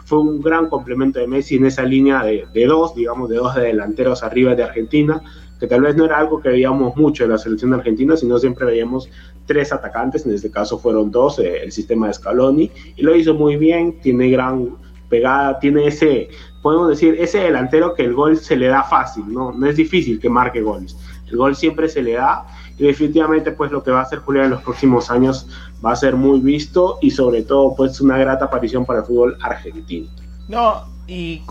[0.04, 4.24] fue un gran complemento de Messi en esa línea de, dos, digamos, de dos delanteros
[4.24, 5.22] arriba de Argentina,
[5.58, 8.38] que tal vez no era algo que veíamos mucho en la selección de Argentina, sino
[8.40, 9.10] siempre veíamos
[9.46, 13.34] tres atacantes, en este caso fueron dos, eh, el sistema de Scaloni, y lo hizo
[13.34, 14.76] muy bien, tiene gran
[15.08, 16.28] pegada, tiene ese,
[16.62, 19.54] podemos decir, ese delantero que el gol se le da fácil, ¿no?
[19.54, 20.98] No es difícil que marque goles
[21.30, 22.46] el gol siempre se le da
[22.78, 25.48] y definitivamente pues lo que va a hacer Julián en los próximos años
[25.86, 29.38] va a ser muy visto y sobre todo pues una grata aparición para el fútbol
[29.42, 30.10] argentino.
[30.48, 31.42] No, y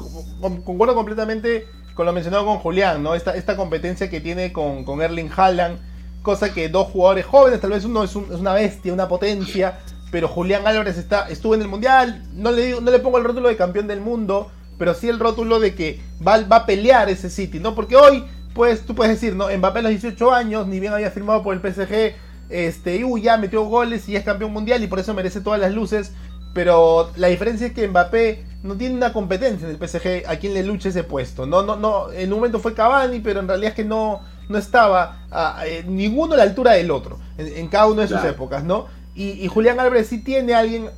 [0.65, 1.67] concuerdo completamente
[1.99, 3.17] con lo mencionado con Julián, ¿no?
[3.17, 5.81] Esta, esta competencia que tiene con, Erling Haaland,
[6.23, 9.81] cosa que dos jugadores jóvenes, tal vez uno es, una bestia, una potencia,
[10.13, 13.25] pero Julián Álvarez está, estuvo en el Mundial, no le, digo, no le pongo el
[13.25, 14.49] rótulo de campeón del mundo,
[14.79, 17.75] pero sí el rótulo de que va, va a pelear ese City, ¿no?
[17.75, 18.25] Porque hoy
[18.55, 19.49] pues tú puedes decir, ¿no?
[19.49, 22.15] Mbappé a los 18 años, ni bien había firmado por el PSG,
[22.51, 25.73] este, y ya metió goles y es campeón mundial y por eso merece todas las
[25.73, 26.13] luces.
[26.55, 30.55] Pero la diferencia es que Mbappé no tiene una competencia en el PSG a quien
[30.55, 31.47] le luche ese puesto.
[31.47, 32.11] No, no, no.
[32.11, 35.85] En un momento fue Cavani, pero en realidad es que no, no estaba a, eh,
[35.87, 38.87] ninguno a la altura del otro en, cada una de sus épocas, ¿no?
[39.15, 40.91] Y, Julián Álvarez sí tiene alguien,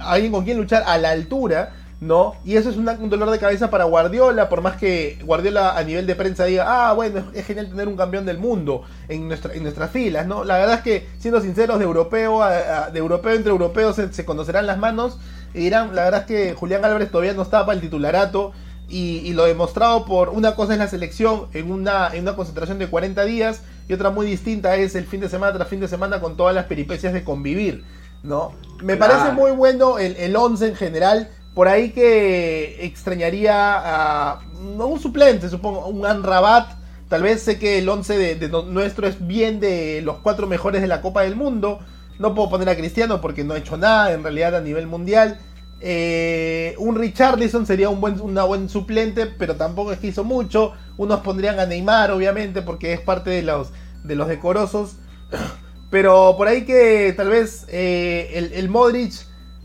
[0.00, 2.34] alguien con quien luchar a la altura ¿no?
[2.46, 6.06] Y eso es un dolor de cabeza para Guardiola, por más que Guardiola a nivel
[6.06, 9.62] de prensa diga, ah, bueno, es, genial tener un campeón del mundo en, nuestra, en
[9.62, 10.44] nuestras filas, ¿no?
[10.44, 12.40] La verdad es que, siendo sinceros, de europeo,
[12.90, 15.18] de europeo entre europeos se, conocerán las manos
[15.52, 18.52] y dirán, la verdad es que Julián Álvarez todavía no estaba para el titularato
[18.88, 22.88] y, lo demostrado por una cosa es la selección en una, en una concentración de
[22.88, 26.20] 40 días y otra muy distinta es el fin de semana tras fin de semana
[26.20, 27.84] con todas las peripecias de convivir,
[28.22, 28.52] ¿no?
[28.82, 35.00] Me parece muy bueno el, el 11 en general por ahí que extrañaría a un
[35.00, 36.78] suplente, supongo, un Anrabat.
[37.08, 40.86] Tal vez sé que el 11 de, nuestro es bien de los cuatro mejores de
[40.86, 41.80] la Copa del Mundo.
[42.20, 45.40] No puedo poner a Cristiano porque no ha hecho nada en realidad a nivel mundial.
[45.80, 50.74] Eh, un Richarlison sería un buen, una buen suplente, pero tampoco es que hizo mucho.
[50.98, 53.70] Unos pondrían a Neymar, obviamente, porque es parte de los,
[54.04, 54.96] de los decorosos.
[55.90, 59.12] Pero por ahí que tal vez eh, el, el Modric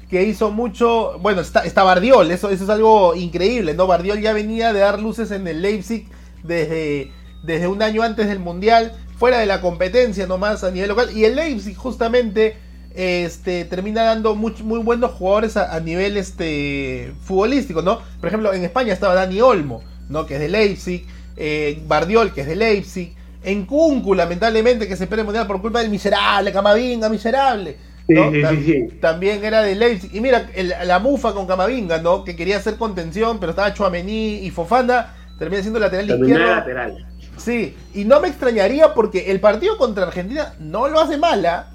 [0.09, 1.17] que hizo mucho.
[1.19, 3.87] Bueno, está, Bardiol, eso, eso es algo increíble, ¿no?
[3.87, 6.07] Bardiol ya venía de dar luces en el Leipzig
[6.43, 7.11] desde,
[7.43, 11.15] desde un año antes del Mundial, fuera de la competencia nomás a nivel local.
[11.15, 12.57] Y el Leipzig, justamente,
[12.93, 17.99] este, termina dando muy, muy buenos jugadores a, nivel este, futbolístico, ¿no?
[18.19, 20.25] Por ejemplo, en España estaba Dani Olmo, ¿no?
[20.25, 21.05] Que es de Leipzig.
[21.37, 23.13] Eh, Bardiol, que es de Leipzig.
[23.43, 27.77] En Kunku, lamentablemente, que se pierde mundial por culpa del miserable, Camavinga, miserable.
[28.07, 28.31] Sí, ¿no?
[28.31, 28.97] sí, sí, sí.
[29.01, 30.13] También era de Leipzig.
[30.13, 32.23] Y mira, el- la mufa con Camavinga, ¿no?
[32.23, 35.13] Que quería hacer contención, pero estaba Chuamení y Fofana.
[35.39, 36.55] Termina siendo lateral Terminé izquierdo.
[36.55, 37.05] lateral.
[37.37, 41.71] Sí, y no me extrañaría porque el partido contra Argentina no lo hace mala.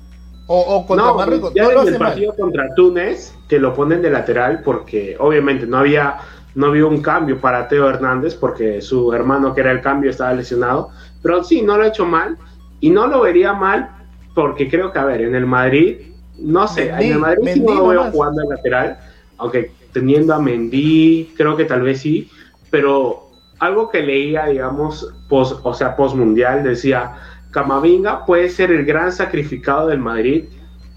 [0.47, 2.09] O, o contra no, Marruecos ya no lo hace el mal.
[2.09, 6.17] partido contra Túnez, que lo ponen de lateral porque obviamente no había,
[6.57, 10.33] no había un cambio para Teo Hernández porque su hermano que era el cambio estaba
[10.33, 10.91] lesionado.
[11.23, 12.37] Pero sí, no lo ha hecho mal
[12.81, 13.91] y no lo vería mal
[14.35, 15.99] porque creo que, a ver, en el Madrid,
[16.41, 18.99] no sé, Mendy, en el Madrid sí Mendy no lo veo jugando de lateral,
[19.39, 22.31] aunque teniendo a Mendy, creo que tal vez sí,
[22.71, 27.13] pero algo que leía, digamos, post, o sea, post mundial, decía,
[27.51, 30.45] Camavinga puede ser el gran sacrificado del Madrid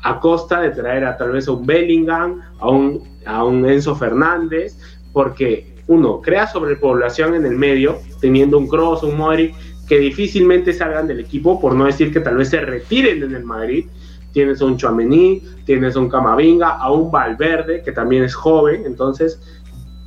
[0.04, 3.96] a costa de traer a tal vez a un Bellingham, a un, a un Enzo
[3.96, 4.78] Fernández,
[5.14, 9.56] porque uno crea sobrepoblación en el medio, teniendo un Cross, un Modric,
[9.88, 13.44] que difícilmente salgan del equipo, por no decir que tal vez se retiren en el
[13.44, 13.86] Madrid.
[14.34, 19.40] Tienes un Chuamení, tienes un Camavinga, a un Valverde, que también es joven, entonces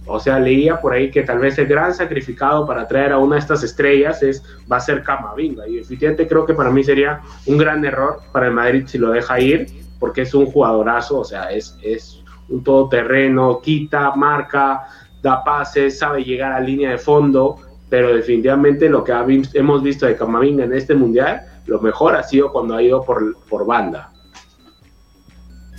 [0.07, 3.35] o sea, leía por ahí que tal vez el gran sacrificado para traer a una
[3.37, 5.66] de estas estrellas es, va a ser Camavinga.
[5.66, 9.11] Y definitivamente creo que para mí sería un gran error para el Madrid si lo
[9.11, 9.66] deja ir,
[9.99, 14.85] porque es un jugadorazo, o sea, es, es un todoterreno, quita, marca,
[15.22, 17.57] da pases, sabe llegar a línea de fondo,
[17.89, 19.12] pero definitivamente lo que
[19.55, 23.37] hemos visto de Camavinga en este mundial, lo mejor ha sido cuando ha ido por,
[23.49, 24.12] por banda.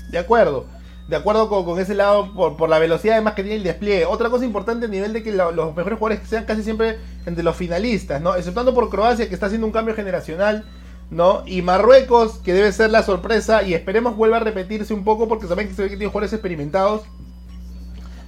[0.10, 0.66] De acuerdo.
[1.08, 4.06] De acuerdo con, con ese lado, por, por la velocidad además que tiene el despliegue.
[4.06, 7.44] Otra cosa importante a nivel de que lo- los mejores jugadores sean casi siempre entre
[7.44, 8.36] los finalistas, ¿no?
[8.36, 10.66] Exceptuando por Croacia, que está haciendo un cambio generacional,
[11.10, 11.44] ¿no?
[11.46, 15.48] Y Marruecos, que debe ser la sorpresa, y esperemos vuelva a repetirse un poco, porque
[15.48, 17.04] saben que se ve que tiene jugadores experimentados.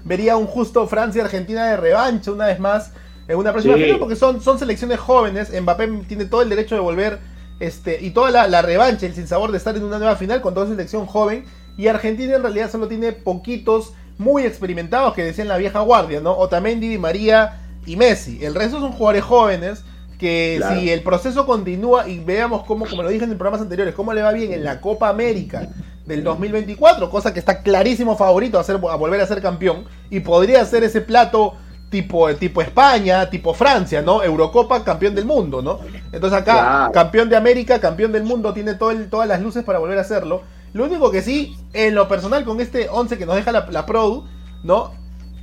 [0.05, 2.93] Vería un justo Francia-Argentina de revancha una vez más
[3.27, 3.83] en una próxima Sí.
[3.83, 5.51] final, porque son, son selecciones jóvenes.
[5.61, 7.19] Mbappé tiene todo el derecho de volver
[7.59, 10.53] este, y toda la, la revancha, el sinsabor de estar en una nueva final con
[10.53, 11.43] toda selección joven.
[11.79, 16.33] Y Argentina en realidad solo tiene poquitos muy experimentados que decían la vieja guardia, ¿no?
[16.37, 18.43] Otamendi, Di María y Messi.
[18.43, 19.85] El resto son jugadores jóvenes
[20.19, 20.77] que Claro.
[20.81, 24.21] si el proceso continúa y veamos cómo, como lo dije en programas anteriores, cómo le
[24.21, 25.69] va bien en la Copa América
[26.05, 30.19] del 2024, cosa que está clarísimo favorito a, ser, a volver a ser campeón y
[30.19, 31.53] podría ser ese plato
[31.89, 34.21] tipo, tipo España, tipo Francia, ¿no?
[34.21, 35.79] Eurocopa, campeón del mundo, ¿no?
[36.11, 36.91] Entonces acá, Claro.
[36.91, 40.01] campeón de América, campeón del mundo, tiene todo el- todas las luces para volver a
[40.01, 40.41] hacerlo.
[40.73, 43.85] Lo único que sí, en lo personal, con este 11 que nos deja la, la
[43.85, 44.25] Pro,
[44.63, 44.91] ¿no?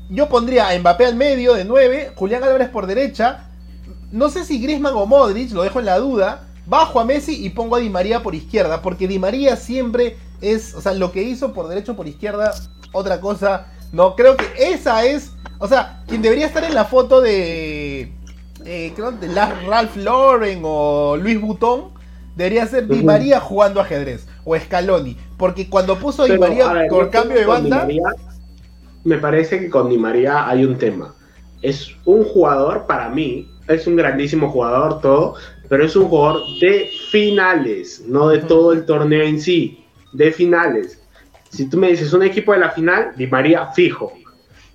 [0.09, 3.49] Yo pondría a Mbappé al medio de 9, Julián Álvarez por derecha.
[4.13, 6.43] No sé si Griezmann o Modric, lo dejo en la duda.
[6.67, 10.75] Bajo a Messi y pongo a Di María por izquierda, porque Di María siempre es,
[10.75, 12.53] o sea, lo que hizo por derecho o por izquierda,
[12.93, 13.67] otra cosa.
[13.93, 18.13] No, creo que esa es, o sea, quien debería estar en la foto de,
[18.65, 21.96] eh, creo, de Ralph Lauren o Luis Butón,
[22.37, 23.03] debería ser Di.
[23.03, 27.39] María jugando ajedrez o Scaloni, porque cuando puso a Di Pero, María ver, por cambio
[27.39, 28.15] de banda, María,
[29.03, 31.15] me parece que con Di María hay un tema.
[31.63, 35.35] Es un jugador, para mí, es un grandísimo jugador, todo,
[35.69, 41.01] pero es un jugador de finales, no de todo el torneo en sí, de finales.
[41.49, 44.13] Si tú me dices un equipo de la final, Di María fijo.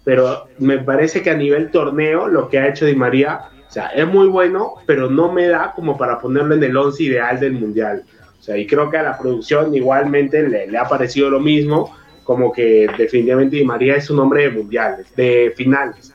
[0.04, 3.88] Pero me parece que a nivel torneo, lo que ha hecho Di María, o sea,
[3.88, 7.54] es muy bueno, pero no me da como para ponerlo en el 11 ideal del
[7.54, 8.04] mundial.
[8.38, 11.96] O sea, y creo que a la producción igualmente le, le ha parecido lo mismo,
[12.26, 16.14] como que definitivamente Di María es un hombre de mundiales, de finales.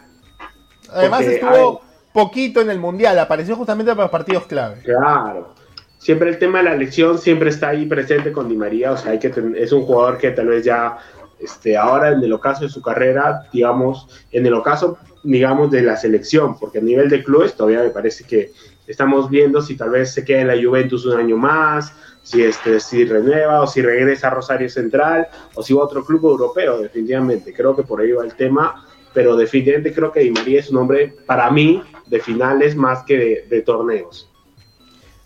[0.91, 1.81] además porque, estuvo
[2.13, 4.83] poquito en el mundial, apareció justamente para los partidos clave.
[4.83, 5.55] Claro.
[5.97, 9.13] Siempre el tema de la elección siempre está ahí presente con Di María, o sea,
[9.13, 10.99] hay que es un jugador que tal vez ya,
[11.39, 15.97] este, ahora en el ocaso de su carrera, digamos, en el ocaso, digamos, de la
[15.97, 18.53] selección, porque a nivel de clubes todavía me parece que
[18.87, 22.81] estamos viendo si tal vez se queda en la Juventus un año más, si, este,
[22.81, 26.79] si renueva o si regresa a Rosario Central o si va a otro club europeo,
[26.79, 27.53] definitivamente.
[27.53, 30.79] Creo que por ahí va el tema, pero definitivamente creo que Di María es un
[30.79, 34.31] hombre, para mí, de finales más que de, de torneos.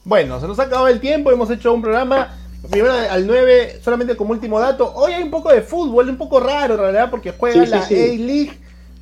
[0.05, 4.17] Bueno, se nos ha acabado el tiempo, hemos hecho un programa primero al 9, solamente
[4.17, 4.93] como último dato.
[4.95, 7.71] Hoy hay un poco de fútbol, un poco raro en realidad, porque juega Sí, sí,
[7.71, 7.95] la sí.
[7.95, 8.53] A-League,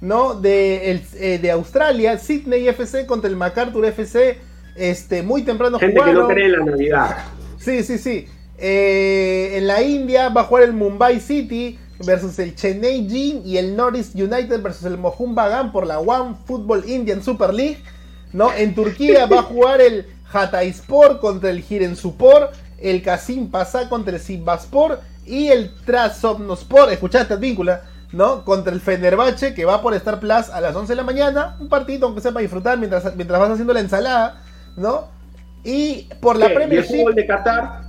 [0.00, 0.34] ¿no?
[0.34, 4.38] De, el- eh, de Australia, Sydney FC contra el MacArthur FC.
[4.76, 6.22] Este, muy temprano Gente que jugaron.
[6.22, 7.16] no cree en la Navidad.
[7.58, 8.26] Sí, sí, sí.
[8.58, 13.56] Eh, en la India va a jugar el Mumbai City versus el Chennai Jin y
[13.56, 17.78] el Norris United versus el Mohun Bagan por la One Football Indian Super League.
[18.32, 18.52] ¿no?
[18.52, 22.50] En Turquía va a jugar el Hatayspor contra el Giresunspor,
[22.80, 28.44] el Kasim Pasá contra el Sivasspor y el Trabzonspor, escuchaste víncula, ¿no?
[28.44, 31.68] Contra el Fenerbahce que va por Star Plus a las 11 de la mañana, un
[31.68, 34.42] partido aunque sea para disfrutar mientras, mientras vas haciendo la ensalada,
[34.76, 35.08] ¿no?
[35.64, 36.52] Y por la ¿Qué?
[36.52, 37.82] ¿Y Premier el fútbol de Qatar?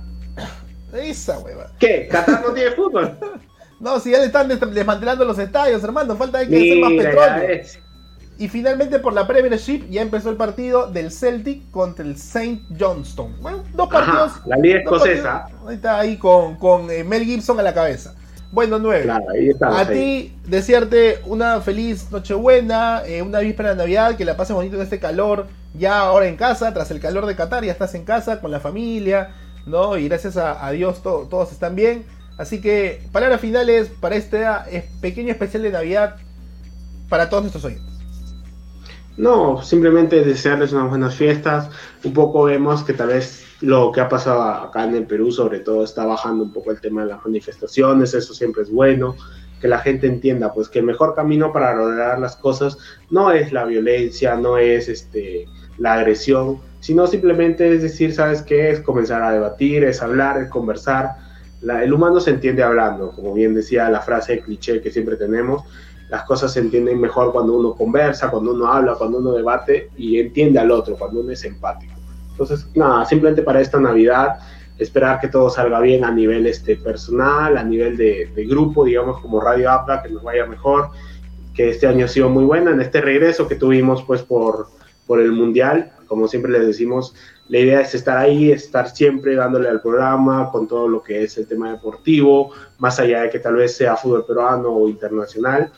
[0.92, 1.70] Esa hueva.
[1.78, 2.08] ¿Qué?
[2.10, 3.16] ¿Qatar no tiene fútbol?
[3.80, 7.62] No, si ya le están des- desmantelando los estadios, hermano, falta que hacer más petróleo.
[8.40, 13.36] Y finalmente por la Premiership ya empezó el partido del Celtic contra el Saint Johnston.
[13.42, 14.32] Bueno, dos partidos.
[14.32, 15.42] Ajá, la liga escocesa.
[15.42, 15.68] partidos.
[15.68, 18.14] Ahí está ahí con, con eh, Mel Gibson a la cabeza.
[18.50, 19.02] Bueno, nueve.
[19.02, 19.78] Claro, ahí estamos.
[19.78, 24.76] A ti, desearte una feliz Nochebuena, eh, una víspera de Navidad, que la pases bonito
[24.76, 28.06] en este calor, ya ahora en casa, tras el calor de Qatar, ya estás en
[28.06, 29.34] casa con la familia,
[29.66, 29.98] ¿no?
[29.98, 32.06] Y gracias a, a Dios to- todos están bien.
[32.38, 36.16] Así que, palabras finales para este eh, pequeño especial de Navidad
[37.10, 37.89] para todos nuestros oyentes.
[39.20, 41.68] No, simplemente desearles unas buenas fiestas.
[42.04, 45.58] Un poco vemos que tal vez lo que ha pasado acá en el Perú, sobre
[45.60, 48.14] todo, está bajando un poco el tema de las manifestaciones.
[48.14, 49.16] Eso siempre es bueno.
[49.60, 52.78] Que la gente entienda, pues, que el mejor camino para lograr las cosas
[53.10, 55.44] no es la violencia, no es este,
[55.76, 58.70] la agresión, sino simplemente es decir, ¿sabes qué?
[58.70, 61.16] Es comenzar a debatir, es hablar, es conversar.
[61.60, 65.62] El humano se entiende hablando, como bien decía la frase cliché que siempre tenemos
[66.10, 70.18] las cosas se entienden mejor cuando uno conversa, cuando uno habla, cuando uno debate y
[70.18, 71.94] entiende al otro, cuando uno es empático.
[72.32, 74.40] Entonces, nada, simplemente para esta Navidad,
[74.78, 79.20] esperar que todo salga bien a nivel este, personal, a nivel de, de grupo, digamos,
[79.20, 80.88] como Radio Apla, que nos vaya mejor,
[81.54, 84.68] que este año ha sido muy buena en este regreso que tuvimos pues por,
[85.06, 87.14] por el Mundial, como siempre les decimos,
[87.48, 91.36] la idea es estar ahí, estar siempre dándole al programa con todo lo que es
[91.38, 95.70] el tema deportivo, más allá de que tal vez sea fútbol peruano o internacional,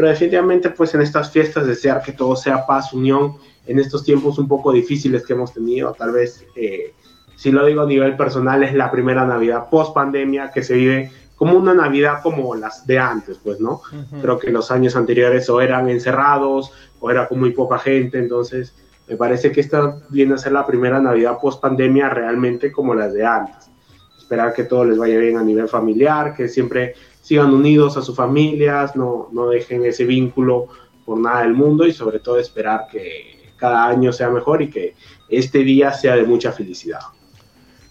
[0.00, 3.36] pero definitivamente pues en estas fiestas desear que todo sea paz, unión,
[3.66, 6.94] en estos tiempos un poco difíciles que hemos tenido, tal vez, eh,
[7.36, 11.12] si lo digo a nivel personal, es la primera Navidad post pandemia que se vive
[11.36, 13.82] como una Navidad como las de antes, pues, ¿no?
[14.22, 18.74] Creo que los años anteriores o eran encerrados o era con muy poca gente, entonces
[19.06, 23.12] me parece que esta viene a ser la primera Navidad post pandemia realmente como las
[23.12, 23.70] de antes.
[24.16, 26.94] Esperar que todo les vaya bien a nivel familiar, que siempre
[27.30, 30.66] sigan unidos a sus familias, no, no dejen ese vínculo
[31.04, 34.96] por nada del mundo y sobre todo esperar que cada año sea mejor y que
[35.28, 36.98] este día sea de mucha felicidad.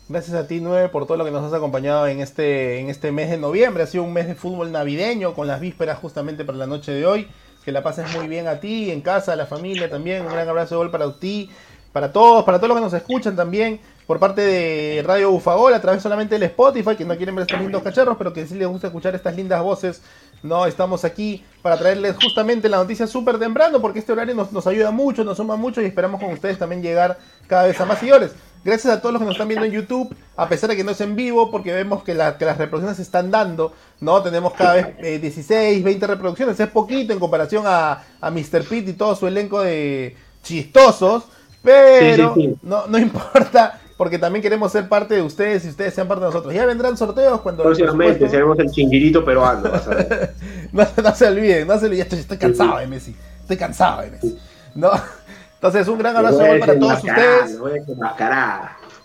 [0.10, 3.14] Gracias a ti, Nueve, por todo lo que nos has acompañado en este, en este
[3.14, 3.84] mes de noviembre.
[3.84, 7.06] Ha sido un mes de fútbol navideño con las vísperas justamente para la noche de
[7.06, 7.28] hoy.
[7.64, 10.24] Que la pases muy bien a ti, en casa, a la familia también.
[10.26, 11.50] Un gran abrazo de gol para ti,
[11.92, 13.80] para todos, para todos los que nos escuchan también.
[14.08, 17.60] Por parte de Radio Bufagol, a través solamente del Spotify, que no quieren ver estos
[17.62, 20.02] lindos cacharros, pero que sí les gusta escuchar estas lindas voces.
[20.42, 24.66] No, estamos aquí para traerles justamente la noticia súper temprano, porque este horario nos, nos
[24.66, 28.00] ayuda mucho, nos suma mucho y esperamos con ustedes también llegar cada vez a más
[28.00, 28.32] seguidores.
[28.64, 30.90] Gracias a todos los que nos están viendo en YouTube, a pesar de que no
[30.92, 34.24] es en vivo, porque vemos que, la- que las reproducciones se están dando, ¿no?
[34.24, 38.64] Tenemos cada vez eh, 16, 20 reproducciones, es poquito en comparación a, a Mr.
[38.68, 41.26] Pitt y todo su elenco de chistosos,
[41.64, 42.56] pero Sí, sí, sí.
[42.62, 46.28] No, no importa, porque también queremos ser parte de ustedes y ustedes sean parte de
[46.28, 46.54] nosotros.
[46.54, 47.64] Ya vendrán sorteos cuando...
[47.64, 49.70] Próximamente seremos el chinguirito peruano.
[49.70, 50.34] vas a ver.
[50.72, 54.12] no, no se olviden, no se olviden, estoy, estoy cansado de Messi, estoy cansado de
[54.12, 54.38] Messi.
[54.76, 54.92] ¿no?
[55.56, 57.60] Entonces, un gran abrazo para todos desenmascarar, ustedes.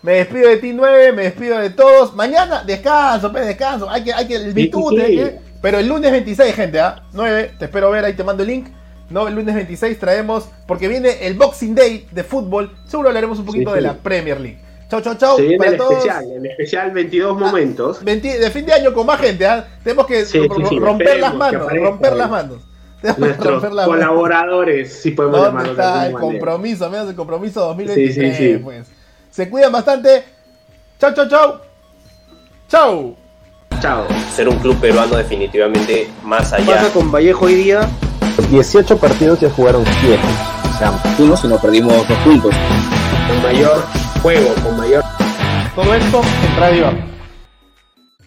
[0.01, 2.15] Me despido de ti 9, me despido de todos.
[2.15, 3.89] Mañana descanso, pues descanso.
[3.89, 5.01] Hay que, hay que, el bitute, sí.
[5.01, 7.03] hay que- pero el lunes 26, gente, ¿ah?
[7.11, 8.67] 9, te espero ver, ahí te mando el link.
[9.09, 12.75] No, el lunes 26 traemos, porque viene el Boxing Day de fútbol.
[12.87, 14.59] Seguro hablaremos un poquito Sí, de la Premier League.
[14.89, 15.35] Chau, chau, chau.
[15.35, 15.91] Se viene para el todos.
[15.93, 18.03] especial, el especial 22 momentos.
[18.03, 19.67] 20 de fin de año con más gente, ¿ah?
[19.83, 22.57] Tenemos que Sí, sí, ro- sí, romper las manos, aparezca romper las manos.
[23.01, 24.05] Tenemos que Nuestros romper las manos.
[24.05, 26.39] colaboradores, si podemos ¿Dónde llamarlos de está alguna el manera.
[26.39, 26.89] compromiso?
[26.89, 28.57] Menos el compromiso 2023, Sí, sí, sí.
[28.63, 28.87] pues.
[29.31, 30.23] Se cuidan bastante.
[30.99, 31.53] Chau, chau, chau.
[32.67, 33.15] Chau.
[33.81, 34.05] Chao.
[34.33, 36.65] Ser un club peruano definitivamente más allá.
[36.75, 37.87] pasa con Vallejo hoy día?
[38.49, 40.19] 18 partidos ya jugaron 7.
[40.73, 42.53] O sea, uno si no perdimos dos puntos.
[43.27, 43.83] Con mayor
[44.21, 45.03] juego, con mayor
[45.75, 47.14] Todo esto en Radio.